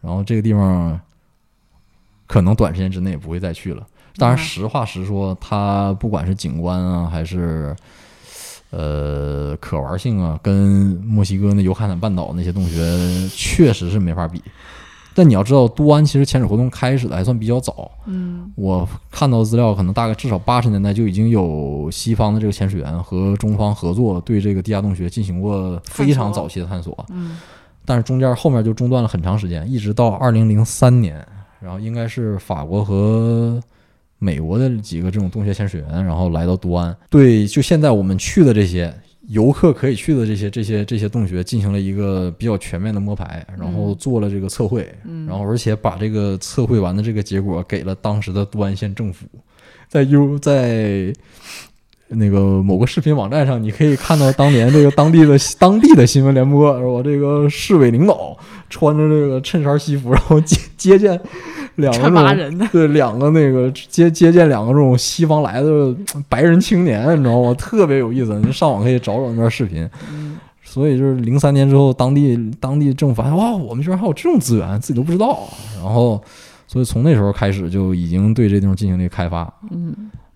[0.01, 1.01] 然后这个地方
[2.27, 3.87] 可能短时间之内也不会再去了。
[4.17, 7.75] 当然，实话实说，它不管是景观啊，还是
[8.73, 12.81] 呃可玩性啊，跟墨西哥那尤卡坦半岛那些洞穴
[13.29, 14.43] 确实是没法比。
[15.15, 17.91] 但你要知道，都安其实潜水活动开始的还算比较早。
[18.07, 27.05] 嗯我看到的资料，可能大概至少八十年代就已经有西方的这个潜水员和中方合作，对这个地下洞穴进行过非常早期的探索。
[27.11, 27.37] 嗯
[27.85, 31.23] 但是中间后面就中断了很长时间，一直到二零零三年，
[31.61, 33.61] 然后应该是法国和
[34.23, 38.95] 美国的几个这种洞穴潜水员，然后来到都安，对，就现在我们去的这些
[39.27, 49.27] 游客可以去的这些这些这些洞穴进行了一个比较全面的摸排，然后嗯做了这个测绘，嗯，然后而且把这个测绘完的这个结果给了当时的都安县政府，
[49.89, 51.13] 在 U 在
[52.15, 57.03] 那个某个视频网站上，你可以看到当年这个当地的当地的新闻联播，是吧？
[57.03, 58.37] 这个市委领导
[58.71, 61.21] 穿着这个衬衫西服，然后接接见
[61.77, 65.95] 两个这种对两个那个接接见两个这种西方来的
[66.29, 67.55] 白人青年，你知道吗？
[67.55, 69.89] 特别有意思，你上网可以找找那段视频。
[70.11, 75.41] 嗯所以就是零三年之后，当地当地政府发现，哇，我们居然还有这种资源，自己都不知道。
[75.77, 76.19] 然后，
[76.67, 79.53] 所以从那时候开始就已经对这地方进行了开发。
[79.71, 79.95] 嗯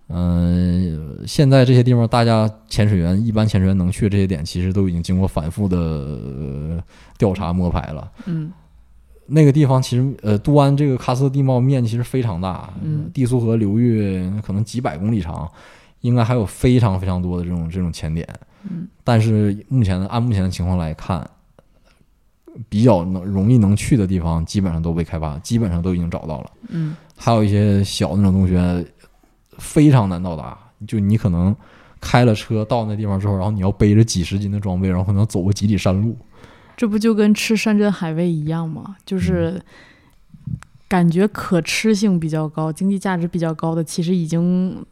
[0.08, 6.82] 嗯、现在这些地方，大家潜水员一般潜水员能去的这些点，其实都已经经过反复的、呃
[7.18, 8.10] 调查摸排了。
[8.26, 8.52] 嗯
[9.28, 15.50] 那个地方其实，呃，都安这个喀斯特地貌面积其实非常大，嗯地苏河流域可能几百公里长，
[16.02, 18.24] 应该还有非常非常多的这种这种潜点。
[18.70, 21.28] 嗯但是目前的按目前的情况来看，
[22.68, 26.50] 比较能容易能去的地方，基本上都被开发，基本上都已经找到了。
[26.68, 28.86] 嗯还有一些小那种洞穴，
[29.58, 31.54] 非常难到达，就你可能
[32.00, 36.16] 开了车到那地方之后，然后你要背着几十斤的装备，然后可能走个几里山路。
[36.76, 38.84] 这不就跟吃山珍海味一样吗？
[38.86, 39.60] 嗯就是
[40.88, 44.84] 感觉可吃性比较高、经济价值比较高的，其实已经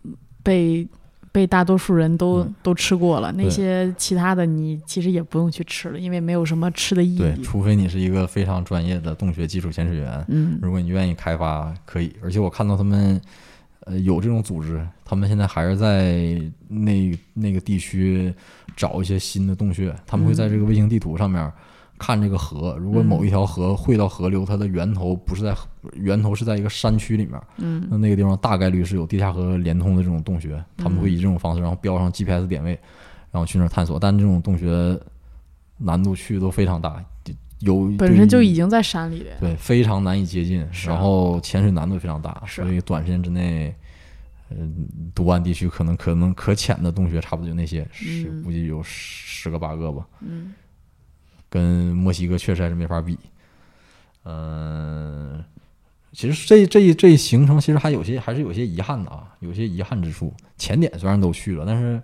[0.43, 0.85] 被
[1.31, 3.31] 被大多数人都、嗯都吃过了。
[3.33, 7.43] 那些其他的，你其实也不用去吃了，因为没有什么吃的意义对，义。
[7.43, 12.13] 除非你是一个非常专业的洞穴基础潜水员，嗯如果你愿意开发，可以。
[12.23, 13.21] 而且我看到他们，
[13.85, 18.35] 呃，有这种组织，他们现在还是在那那个地区
[18.75, 21.53] 找一些新的洞穴，他们会在这个卫星地图上面
[21.99, 23.07] 看这个河，如果嗯。
[23.07, 32.71] 某一条河汇到河流，它的源头不是在河源头是在一个山区里面，嗯那那个地方大概率是有地下河连通的这种洞穴，他们会以这种方式，然后标上 GPS 点位，
[33.31, 33.99] 然后去那儿探索。
[33.99, 34.99] 但这种洞穴
[35.77, 37.05] 难度去都非常大，
[37.65, 39.31] 有本身就已经在山里的。
[39.41, 43.75] 对，非常难以接近，是然后潜水难度非常大，是所以短时间之内，
[44.51, 50.53] 嗯，独安地区可能可能可潜的洞穴差不多就那些，是嗯估计有十个八个吧，嗯
[51.49, 51.63] 跟
[51.97, 53.19] 墨西哥确实还是没法比。
[54.25, 55.45] 嗯、
[56.13, 60.33] 其实这这一这一行程其实还有些还是有些遗憾的啊，有些遗憾之处。
[60.57, 62.03] 潜点虽然都去了，但是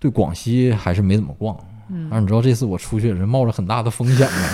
[0.00, 1.56] 对广西还是没怎么逛。
[1.90, 4.48] 嗯而你知道这次我出去也是冒着很大的风险的。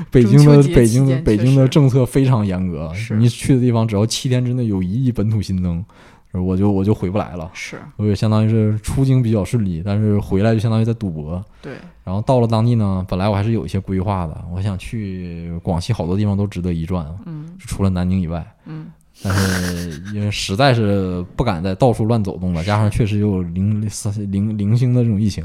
[0.10, 5.84] 北京的北京的北京的政策非常严格，你去的地方只要七天之内有一亿本土新增，
[6.32, 7.50] 我就我就回不来了。
[7.52, 11.42] 是我也相当于是出境比较顺利，但是回来就相当于在赌博。
[11.60, 11.74] 对，
[12.04, 18.44] 然后到了当地呢，本来我还是有一些规划的，我想去广西好多地方都值得一转，嗯除了南宁以外。
[18.66, 18.86] 嗯
[19.22, 23.82] 但是因为实在是不敢再到处乱走动了，加上确实有零
[24.30, 25.44] 零零星的这种疫情，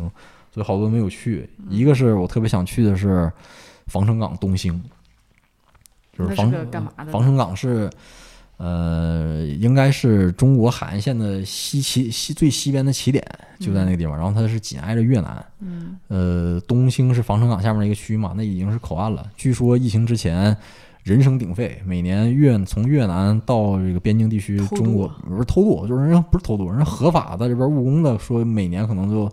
[0.56, 1.50] 所以好多没有去。
[1.70, 3.30] 一个是我特别想去的是
[3.88, 4.82] 防城港东兴，
[6.18, 6.50] 就是防
[7.12, 7.90] 城港是
[8.56, 13.22] 呃，应该是中国海岸线的西起西最西边的起点，
[13.60, 14.16] 就在那个地方。
[14.16, 19.30] 然后它是紧挨着越南，嗯呃，东兴是防城港下面的一个区嘛，那已经是口岸了。
[19.36, 20.56] 据说疫情之前
[21.04, 29.30] 人声鼎沸，每年越从越南到这个边境地区，中国不是偷渡，就是人家不是偷渡，人家合法在这边务工的，说每年可能就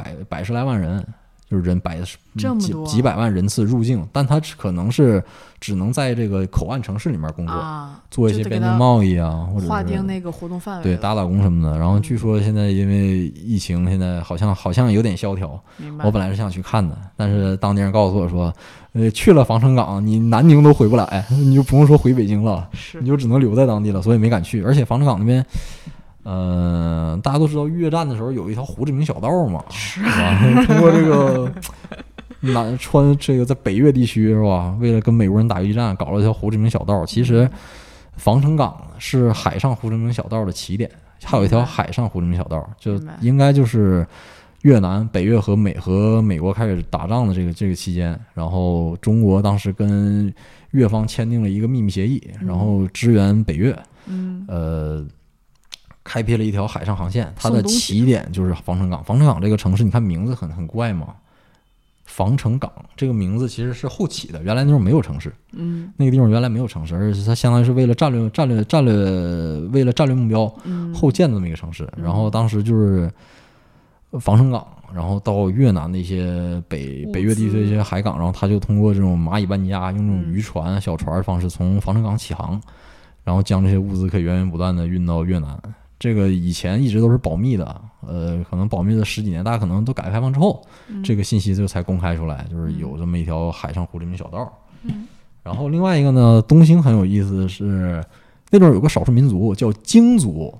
[0.00, 1.06] 百百十来万人。
[1.50, 5.20] 就是人百几这么多几百万人次入境，但他可能是
[5.58, 11.76] 只能在这个口岸城市里面工作，啊，做一些边境就得给他贸易啊，或者划定那个活动范围了对打打工什么的。
[11.76, 16.04] 然后嗯据说现在因为疫情，现在好像好像有点萧条，明白。
[16.04, 18.54] 我本来是想去看的，但是当地人告诉我说，
[18.92, 24.62] 呃，去了防城港，你南宁都回不来，你就不用说回北京了，是你就只能留在当地了，所以没敢去。
[24.62, 25.44] 而且防城港那边，
[26.22, 30.02] 呃，大家都知道越战的时候有一条胡志明小道嘛，是。
[30.02, 30.38] 吧？
[30.66, 31.52] 通过这个
[32.40, 34.76] 南穿这个在北越地区是吧？
[34.80, 37.04] 为了跟美国人打越战，搞了一条胡志明小道。
[37.06, 37.48] 其实
[38.16, 40.90] 防城港是海上胡志明小道的起点，
[41.24, 44.06] 还有一条海上胡志明小道，就应该就是
[44.62, 50.32] 越南、北越和美和美国开始打仗的这个这个期间，然后中国当时跟
[50.72, 53.74] 越方签订了一个秘密协议，然后支援北越，
[54.06, 54.44] 嗯。
[54.48, 55.06] 呃，
[56.10, 59.04] 开辟了一条海上航线，它的起点就是防城港。
[59.04, 61.14] 防城港这个城市，你看名字很很怪嘛，
[62.04, 65.92] 防城港这个名字其实是后起的，原来那时候没有城市，嗯。
[65.96, 68.92] 那个地方原来没有城市，而且它相当于是为了战略战略战略
[69.68, 70.92] 为了战略目标嗯。
[70.92, 71.88] 后建的这么一个城市。
[71.96, 73.08] 然后当时就是
[74.18, 82.60] 防城港，然后到越南的一些北北越地区的一些海港，然后他就通过这种蚂蚁搬家，用这种嗯渔船、小船的方式从防城港起航，
[83.22, 85.56] 然后将这些物资可以源源不断的运到越南。
[86.00, 94.52] 这个以前一直都是保密的，呃，可能保密了十几年，大家可能都改革开放之后，嗯这个信息就才公开出来，就是有这么一条海上胡志明小道。
[94.82, 95.06] 嗯
[95.42, 98.04] 然后另外一个呢，东兴很有意思的是，
[98.50, 100.54] 那边有个少数民族叫京族，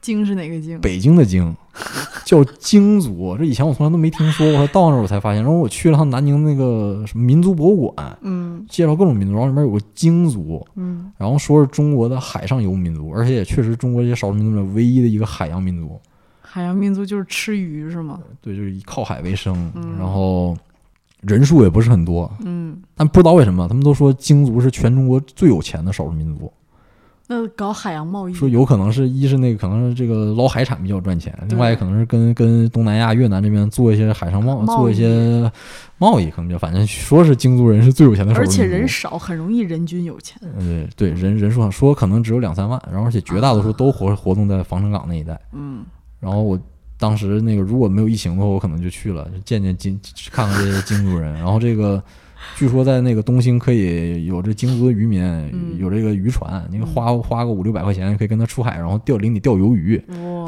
[0.00, 0.80] 京是哪个京？
[0.80, 1.54] 北京的京，
[2.24, 3.36] 叫京族。
[3.38, 5.42] 这以前我从来都没听说过，到那儿我才发现。
[5.42, 16.00] 然后我去了趟南宁那个什么民族博物馆，嗯介绍各种民族，然后里面有个京族，嗯然后说是中国的海上游牧民族，而且也确实中国这些少数民族里面唯一的一个海洋民族。
[16.40, 18.20] 海洋民族就是吃鱼是吗？
[18.40, 20.56] 对，就是以靠海为生，嗯然后
[21.22, 26.52] 人数也不是很多，嗯，但不知道为什么，他们都说京族是全中国最有钱的少数民族，
[27.32, 35.50] 那搞海洋贸易，说有可能是一是那个可能是这个捞海产比较赚钱，另外对可能是跟跟东南亚、越南这边做一些海上贸贸做一些
[35.98, 40.40] 贸易，可能就反正说是京族人是最有钱的而，且人少，很容易人均有钱。
[40.58, 45.84] 嗯对人人数上说可能只有两三万，然后而且绝大多数都活活动在防城港那一带，嗯
[46.20, 46.58] 然后我
[46.98, 49.98] 当时那个如果没有疫情的话，我可能就去了，见见京，
[50.30, 51.32] 看看这些京族人。
[51.34, 52.02] 然后这个
[52.56, 60.02] 据说在那个东兴可以有这京族的渔民，嗯有这个渔船，你花花个五六百块钱可以跟他出海，然后钓领你钓鱿鱼，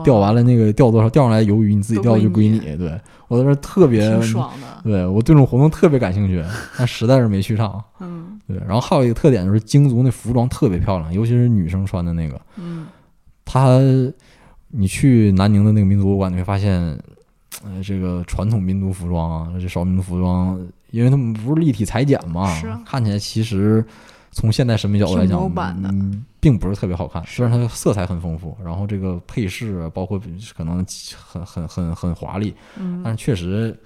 [0.04, 2.58] 钓完了那个钓多少钓上来鱿鱼你自己钓就归你。
[2.76, 4.82] 对我在这特别爽的。
[4.82, 6.44] 对我对这种活动特别感兴趣，
[6.78, 7.82] 但实在是没去上。
[8.00, 12.40] 嗯对，然后还有一个特点就是京族那服装特别漂亮，尤其是女生穿的那个。
[12.58, 12.86] 嗯
[13.46, 13.78] 它，
[14.68, 16.80] 你去南宁的那个民族博物馆，你会发现，
[17.64, 20.58] 呃，这个传统民族服装啊，这少数民族服装，
[20.94, 22.48] 因为他们不是立体裁剪嘛，
[22.86, 23.84] 看起来其实
[24.30, 25.40] 从现代审美角度来讲
[25.90, 27.22] 嗯，并不是特别好看。
[27.26, 30.20] 虽然它色彩很丰富，然后这个配饰啊包括
[30.56, 30.84] 可能
[31.16, 33.76] 很很很很华丽，嗯但是确实。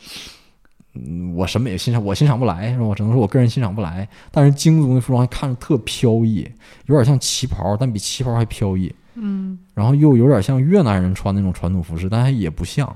[0.94, 2.84] 嗯，我审美欣赏我欣赏不来，是吧？
[2.84, 4.09] 我只能说我个人欣赏不来。
[4.32, 6.50] 但是京族那服装看着特飘逸，
[6.86, 8.92] 有点像旗袍，但比旗袍还飘逸。
[9.14, 12.88] 嗯然后又有点像越南人穿那种传统服饰，但还也不像，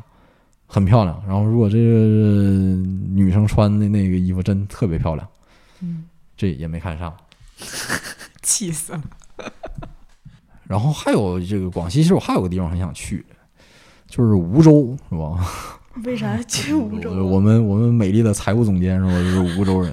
[0.72, 1.22] 很漂亮。
[1.28, 1.84] 然后如果这个
[3.10, 5.28] 女生穿的那个衣服真特别漂亮，
[5.80, 6.04] 嗯，
[6.34, 7.14] 这也没看上。
[8.40, 9.02] 气死了。
[10.64, 13.22] 然后还有这个广西，其实我还有个地方很想去，
[14.06, 15.46] 就是梧州，是吧？
[16.04, 17.16] 为啥去梧州啊？
[17.18, 19.12] 我 我们我们美丽的财务总监是吧？
[19.12, 19.92] 就是梧州人。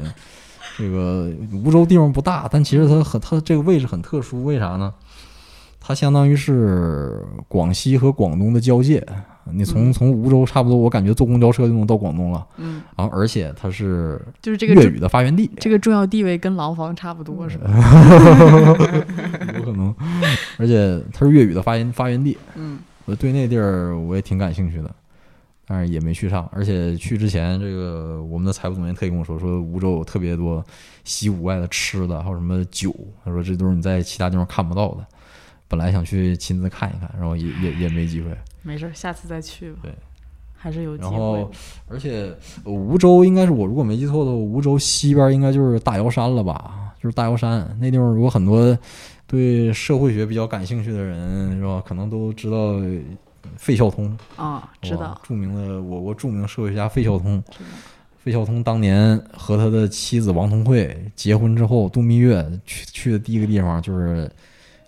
[0.78, 4.94] 这个梧州地方不大，但其实它很它这个位置很特殊，为啥呢？
[5.82, 9.06] 它相当于是广西和广东的交界。
[9.54, 12.46] 你从嗯从梧州差不多，我感觉坐公交车就能到广东了。
[12.58, 17.70] 嗯，然后而且它是就是这个粤语的发源地，这个重要地位跟廊坊差不多是吧？
[19.58, 19.94] 有可能，
[20.58, 22.38] 而且它是粤语的发源发源地。
[22.56, 24.96] 嗯我对那地儿我也挺感兴趣的，
[25.66, 26.48] 但是也没去上。
[26.54, 30.64] 而且去之前，这个我们的财务总监特意跟我说，说梧州有特别多
[31.04, 32.96] 习武外的吃的，还有什么酒，
[33.26, 35.06] 他说这都是你在其他地方看不到的。
[35.68, 38.30] 本来想去亲自看一看，然后也也也没机会。
[38.70, 39.80] 没事儿，下次再去吧。
[39.82, 39.92] 对，
[40.56, 41.52] 还是有机然会后。
[41.88, 42.32] 而且
[42.64, 46.94] 呃梧州应该是我如果没记错的话，梧州西边应该就是大瑶山了吧？
[47.02, 48.78] 就是大瑶山那地方，如果很多
[49.26, 52.76] 对社会学比较感兴趣的人是吧，可能都知道
[53.58, 57.44] 费孝通，啊，知道，著名的我国著名社会学家费孝通。
[57.50, 57.70] 知道。
[58.22, 64.30] 费孝通当年和他的妻子王同惠结婚之后度蜜月，去去的第一个地方就是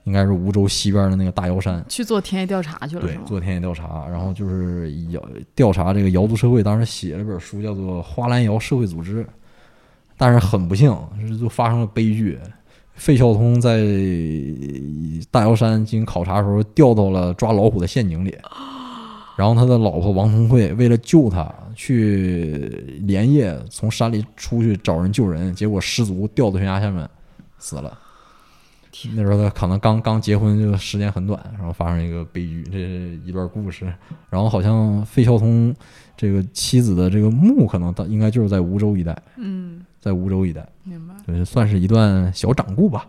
[0.04, 1.84] 应该是梧州西边的那个大瑶山。
[1.88, 3.02] 去做田野调查去了？
[3.02, 5.22] 对做田野调查，然后就是瑶
[5.56, 9.24] 调查这个瑶族社会，当时写了本书叫做《花兰瑶社会组织》，
[10.18, 10.95] 但是很不幸，
[11.28, 12.39] 是就发生了悲剧。
[12.93, 13.80] 费孝通在
[15.32, 18.38] 大瑶山进行考察的时候，掉到了抓老虎的陷阱里，
[19.36, 27.10] 然后他的老婆王同惠为了救他，去连夜从山里出去找人救人，结果失足掉到悬崖下面
[27.58, 27.97] 死了。
[29.15, 33.85] 那时候他可能刚刚结婚，就时间很短，然后发生一个悲剧，这是一段故事。
[34.29, 35.73] 然后好像费孝通
[36.15, 41.13] 这个妻子的这个墓，可能到应该就是在梧州一带，嗯，在梧州一带，明白。
[41.25, 43.07] 就是算是一段小掌故吧。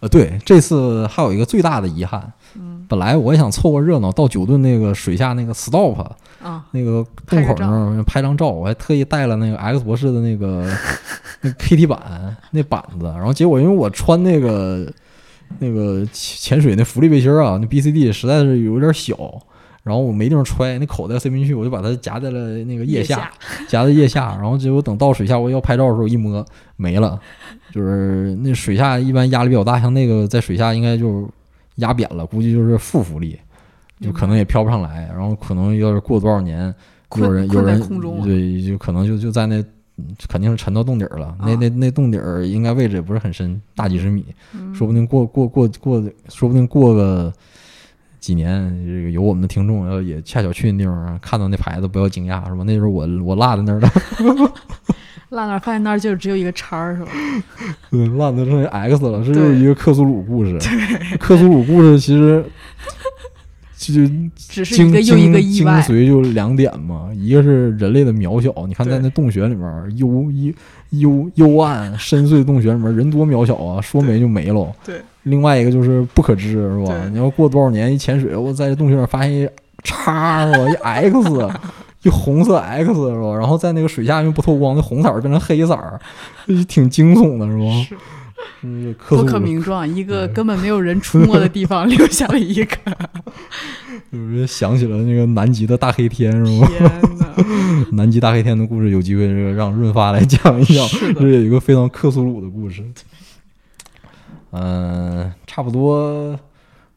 [0.00, 2.84] 呃，对，这次还有一个最大的遗憾，嗯。
[2.88, 5.98] 本来我也想凑个热闹，到九顿那个水下那个 stop
[6.42, 10.64] 啊，那个洞口那儿拍张照，我还特意带了那个 X 博士的那个
[11.42, 14.90] 那个 KT 板那板子，然后结果因为我穿那个
[15.58, 19.14] 那个潜潜水那浮力背心儿啊，那 BCD 实在是有点小，
[19.88, 23.32] 然后我没地方揣，那口袋塞不进去，我就把它夹在了那个腋下，下
[23.66, 26.44] 夹在腋下，然后结果等到水下我要拍照的时候一摸
[26.76, 27.18] 没了，
[27.72, 31.28] 就是那水下一般压力比较大，像那个在水下应该就
[31.76, 33.38] 压扁了，估计就是负浮力，
[34.00, 36.72] 就可能也飘不上来，然后可能要是过多少年，
[37.16, 37.80] 有人有人
[38.22, 39.56] 对，就可能就就在那。
[39.56, 39.64] 嗯
[40.28, 44.24] 肯定是沉到洞底儿了，那啊那那洞底儿应该位置也不是很深，大几十米，
[44.54, 44.72] 嗯。
[44.72, 47.32] 说不定过过过过，说不定过个
[48.20, 52.64] 几年，这个有我们的听众要也恰巧去那地方看到那牌子，不要惊讶，是吧？
[52.64, 53.90] 那时候我我落在那儿了，
[55.30, 57.10] 落那儿发现那儿就只有一个叉儿是吧？
[57.90, 60.58] 对，落的剩下 X 了，这就是一个克苏鲁故事。
[61.18, 62.44] 克苏鲁故事其实
[63.76, 64.02] 就
[64.36, 70.52] 只是精一个又一个精精意外，髓就两点嘛，一个是人类的渺小，你看在那洞穴里面，幽幽
[70.90, 74.74] 幽幽暗深邃洞穴里面，人多渺小啊，说没就没了。
[74.84, 75.00] 对。
[75.28, 77.08] 另外一个就是不可知，是吧？
[77.10, 79.48] 你要过多少年一潜水，我在洞穴里发现一
[79.84, 80.64] 叉，是吧？
[80.70, 81.48] 一 X，
[82.02, 83.36] 一红色 X，是吧？
[83.36, 86.00] 然后在那个水下面不透光，那红色儿变成黑色儿，
[86.46, 87.86] 就挺惊悚的，是吧？
[87.88, 87.96] 是
[88.62, 92.76] 嗯，克苏不可名状，一个根本没有人出没的地方留下了一个。
[94.10, 96.68] 就是想起了那个南极的大黑天，是吧？
[97.92, 100.88] 南极大黑天的故事，有机会这个让润发来讲一讲。
[100.88, 102.82] 是这有一个非常克苏鲁的故事。
[104.50, 106.38] 嗯、差不多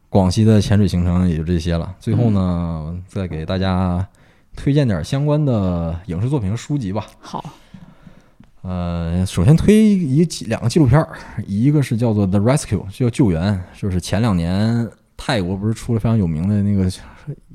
[0.08, 1.94] 广西的潜水行程也就这些了。
[2.00, 4.06] 最后呢，再给大家
[4.56, 7.06] 推荐点相关的影视作品和书籍吧。
[7.20, 7.44] 好，
[8.62, 11.08] 呃，首先推一纪两个纪录片儿，
[11.46, 16.90] 一个是叫做《The Rescue》，叫救援，就是前两年泰国不是出了非常有名的那个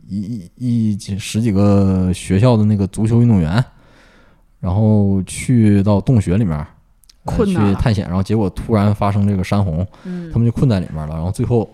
[0.08, 3.64] 一一一十几个学校的那个足球运动员，
[4.60, 6.66] 然后去到洞穴里面。
[7.46, 11.16] 去探险，然后结果突然发生这个山洪，嗯他们就困在里面了。
[11.16, 11.70] 然后最后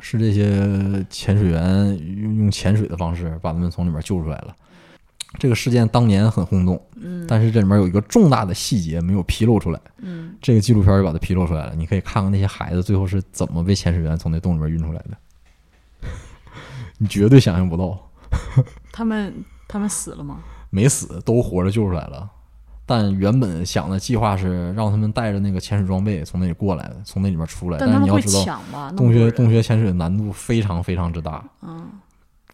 [0.00, 4.56] 是这些潜水员用用潜水的方式把他们从里面救出来了。
[5.38, 11.74] 这个事件当年很轰动，嗯但是这里面有一个重大的细节没有披露出来，嗯，这个纪录片就把它披露出来了。
[11.76, 15.16] 你可以看看那些孩子最后是怎么被潜水员从那洞里面运出来的，
[16.98, 17.96] 你绝对想象不到，
[18.90, 19.32] 他们
[19.68, 20.38] 他们死了吗？
[20.70, 22.28] 没死都活着救出来了。
[22.90, 27.78] 但原本想的计划是让他们带着那个潜水装备从那里过来，从那里面出来。
[27.78, 31.86] 但是你要知道，洞穴洞穴潜水的难度非常非常之大，嗯，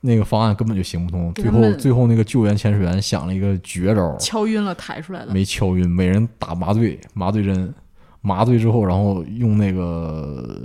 [0.02, 1.32] 那个方案根本就行不通。
[1.32, 5.32] 最后最后那个救援潜水员想了一个绝招，敲晕了抬出来了。
[5.32, 7.74] 没敲晕，每人打麻醉麻醉针，
[8.20, 10.60] 麻醉之后，然后用那个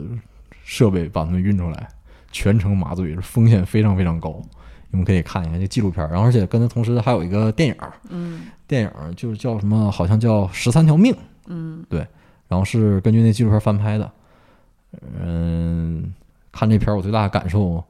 [0.65, 1.87] 设备把他们运出来，
[2.29, 4.41] 全程麻醉，风险非常非常高。
[4.91, 8.43] 你们可以看一下这纪录片儿，然后而且跟它同时还有一个电影儿，嗯。
[8.67, 11.13] 电影儿就是叫什么，好像叫《十三条命》，
[11.47, 11.83] 嗯。
[11.89, 12.05] 对
[12.47, 14.11] 然后是根据那纪录片翻拍的。
[15.21, 16.13] 嗯，
[16.51, 17.83] 看这片儿我最大的感受，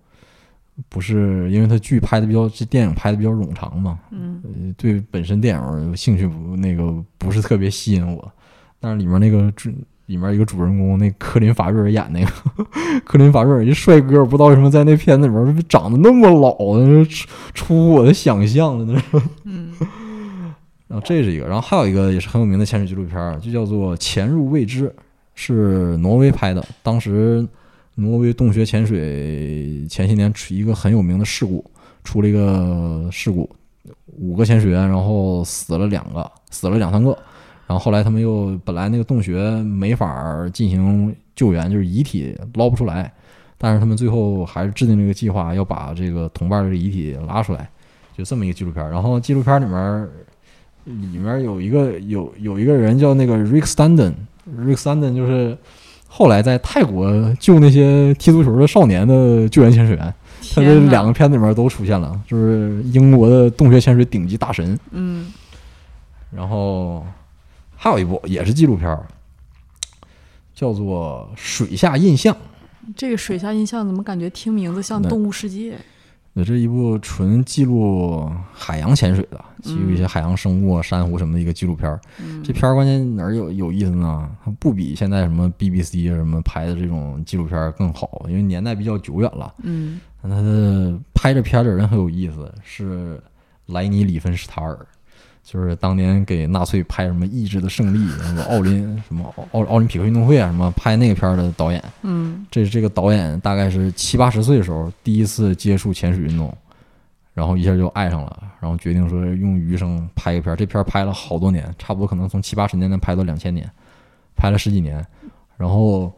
[0.88, 4.41] 不是因为它剧拍的比较，这电影拍的比较冗长嘛，嗯。
[4.43, 8.32] 呃对本身电影兴趣不那个不是特别吸引我，
[8.80, 9.72] 但是里面那个主
[10.12, 12.32] 里面一个主人公那科林法瑞尔演那个
[13.05, 16.55] 科林法瑞尔一帅哥，不知道为什么在那片子里面长得那么老，
[17.05, 19.22] 出出乎我的想象的那种。
[19.45, 19.74] 嗯
[20.88, 24.89] 然后这是一个，然后还有一个也是很有名的潜水纪录片儿，就叫做《潜入未知》，
[25.36, 26.62] 是挪威拍的。
[26.84, 27.47] 当时
[27.95, 31.64] 挪威洞穴潜水前些年出一个很有名的事故，
[32.03, 33.49] 出了一个事故，
[34.20, 37.18] 五个潜水员，然后死了两个，死了两三个。
[37.72, 43.09] 然后后来他们又本来那个洞穴没法儿进行救援，就是遗体捞不出来，
[43.57, 47.69] 但是他们最后还是制定了一个计划，要把这个同伴的遗体拉出来，
[48.17, 48.91] 就这么一个纪录片儿。
[48.91, 50.09] 然后纪录片儿里面儿
[50.84, 55.57] 里面有一个有有一个人叫那个 Rick Standen，Rick Standen 就是
[56.10, 60.14] 后来在泰国救那些踢足球的少年的救援潜水员，
[60.53, 64.77] 他这两个片子里面都出现了，就是英国的洞穴潜水顶级大神。
[64.91, 65.31] 嗯
[66.35, 67.06] 然后
[67.84, 69.08] 还有一部也是纪录片儿，
[70.53, 72.32] 叫做《水下印象》。
[72.95, 75.80] 这个水下印象怎么感觉听名字像动物世界？
[76.34, 81.99] 那这一部纯记录海洋潜水的，记录一些嗯海洋生物啊、珊瑚什么的一个纪录片儿。
[82.24, 84.30] 嗯这片儿关键哪儿有有意思呢？
[84.45, 89.52] 它不比现在什么 BBC 啊什么拍的这种纪录片儿更好，因为年代比较久远了。
[89.64, 93.20] 嗯但他的拍这片儿的人很有意思，是
[93.66, 94.78] 莱尼·里芬施塔尔，
[95.43, 101.84] 就是当年给纳粹拍什么《意志的胜利》、什么奥林 什么奥奥林匹克运动会啊什么拍那个片儿的导演。
[102.03, 106.55] 嗯这这个导演大概是七八十岁的时候第一次接触潜水运动，
[107.34, 110.55] 然后一下就爱上了，然后决定说用余生拍个片儿。
[110.55, 113.69] 这片儿拍了好多年，差不多可能从七八十年代拍到两千年，
[114.35, 115.05] 拍了十几年。
[115.57, 116.13] 然后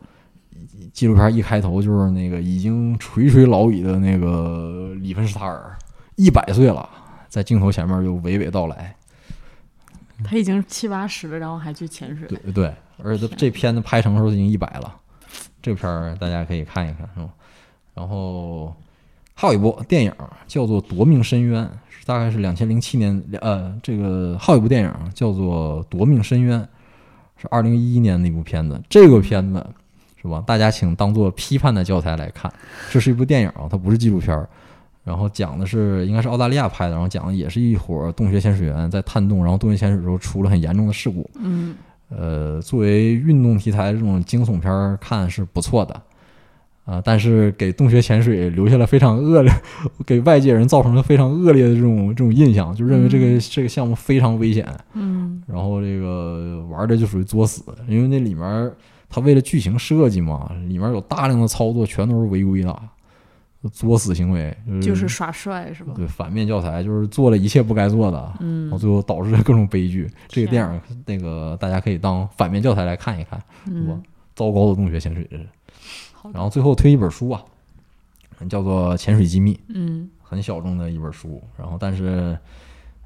[0.92, 5.76] 纪录片一开头就是那个已经垂垂老矣的那个里芬施塔尔，
[6.16, 6.88] 一百岁了，
[7.30, 8.96] 在镜头前面就娓娓道来。
[10.24, 12.28] 他已经七八十了，然后还去潜水。
[12.28, 12.74] 对对，
[13.04, 14.96] 而且这片子拍成的时候已经一百了，
[15.62, 17.30] 这个片儿大家可以看一看，是吧？
[17.94, 18.76] 然后
[19.34, 20.14] 还有一部电影
[20.48, 26.60] 叫做《夺命深渊》，是大概是两千零七年，呃，这个还有一部电影叫做《夺命深渊》，
[27.42, 28.82] 是二零一一年的一部片子。
[28.90, 29.66] 这个片子
[30.22, 30.44] 是吧？
[30.48, 32.52] 大家请当做批判的教材来看。
[32.90, 34.48] 这是一部电影啊，它不是纪录片儿。
[35.04, 41.30] 然后讲的是应该是澳大利亚拍的，然后讲的也是一伙洞穴潜水员在探洞，然后洞穴潜水的时候出了很严重的事故。
[41.40, 41.76] 嗯，
[42.10, 46.02] 呃，作为运动题材这种惊悚片儿看是不错的，
[46.86, 49.52] 啊、但是给洞穴潜水留下了非常恶劣，
[50.06, 53.40] 给外界人造成了非常恶劣的这种这种印象，就认为这个、嗯。
[53.52, 55.42] 这个项目非常危险，嗯。
[55.48, 58.74] 然后这个玩的就属于作死，因为那里面儿
[59.10, 62.80] 它为了剧情设计嘛，里面有大量的操作全都是违规的，
[63.72, 65.94] 作死行为，就是就是耍帅是吧？
[65.96, 70.10] 对反面教材，就是做了一切不该做的，嗯然嗯后最后导致了各种悲剧。
[70.28, 74.04] 这个电影，那个大家可以当反面教材来看一看，是吧嗯，？
[74.36, 75.48] 糟糕的洞穴潜水这是。
[76.34, 77.42] 然后最后推一本书啊，
[78.50, 81.42] 叫做《潜水机密》，嗯很小众的一本书。
[81.58, 82.38] 然后，但是，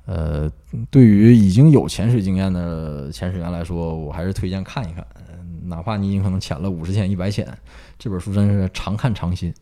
[0.06, 0.50] 呃，
[0.90, 5.06] 对于已经有潜水经验的潜水员来说，我还是推荐看一看。
[5.30, 7.46] 嗯哪怕你已经可能潜了五十潜、一百潜，
[8.00, 9.54] 这本书真是常看常新。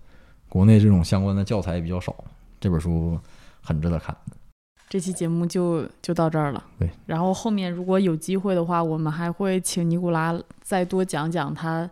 [0.55, 2.15] 国内这种相关的教材也比较少，
[2.61, 3.19] 这本书
[3.61, 4.15] 很值得看。
[4.87, 6.63] 这期节目就就到这儿了。
[6.79, 11.89] 对，然后后面如果有机会的话，我们还会请尼古拉再多讲讲他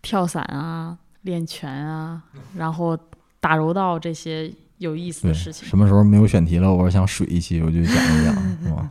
[0.00, 2.22] 跳伞啊、练拳啊，
[2.56, 2.98] 然后
[3.38, 8.90] 打柔道这些有意思，的事情，什么时候没有选题了，我想水一期，我就讲一讲， 是吧？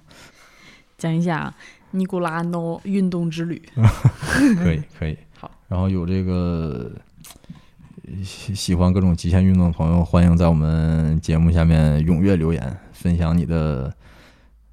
[1.00, 1.52] 讲一讲
[1.90, 3.60] 尼古拉 no 运动之旅。
[4.62, 5.18] 可以，可以。
[5.40, 7.02] 好，然后有这个呃
[8.24, 13.94] 喜喜欢各种极限运动的朋友，欢迎在我们节目下面踊跃留言，分享你的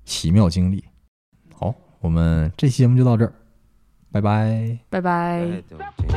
[0.04, 0.84] 奇妙经历。
[1.54, 3.32] 好，我们这期节目就到这儿，
[4.10, 4.78] 拜拜。
[4.88, 5.40] 拜拜。
[5.40, 6.06] Go ahead, though, G.
[6.08, 6.16] Uh,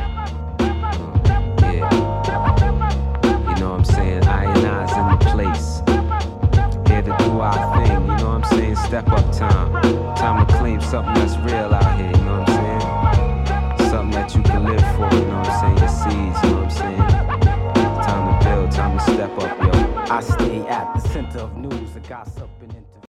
[1.60, 1.90] yeah.
[3.48, 4.24] You know I'm saying?
[4.24, 5.82] I and I's in the place.
[6.86, 8.76] Here to do our thing, you know I'm saying?
[8.76, 9.72] Step up time.
[10.16, 13.90] Time to claim something that's real out here, you know what I'm saying?
[13.90, 15.78] Something that you can live for, you know what I'm saying?
[15.78, 16.40] Your seeds,
[19.38, 20.14] up, yo.
[20.14, 22.74] I stay at the center of news and gossip and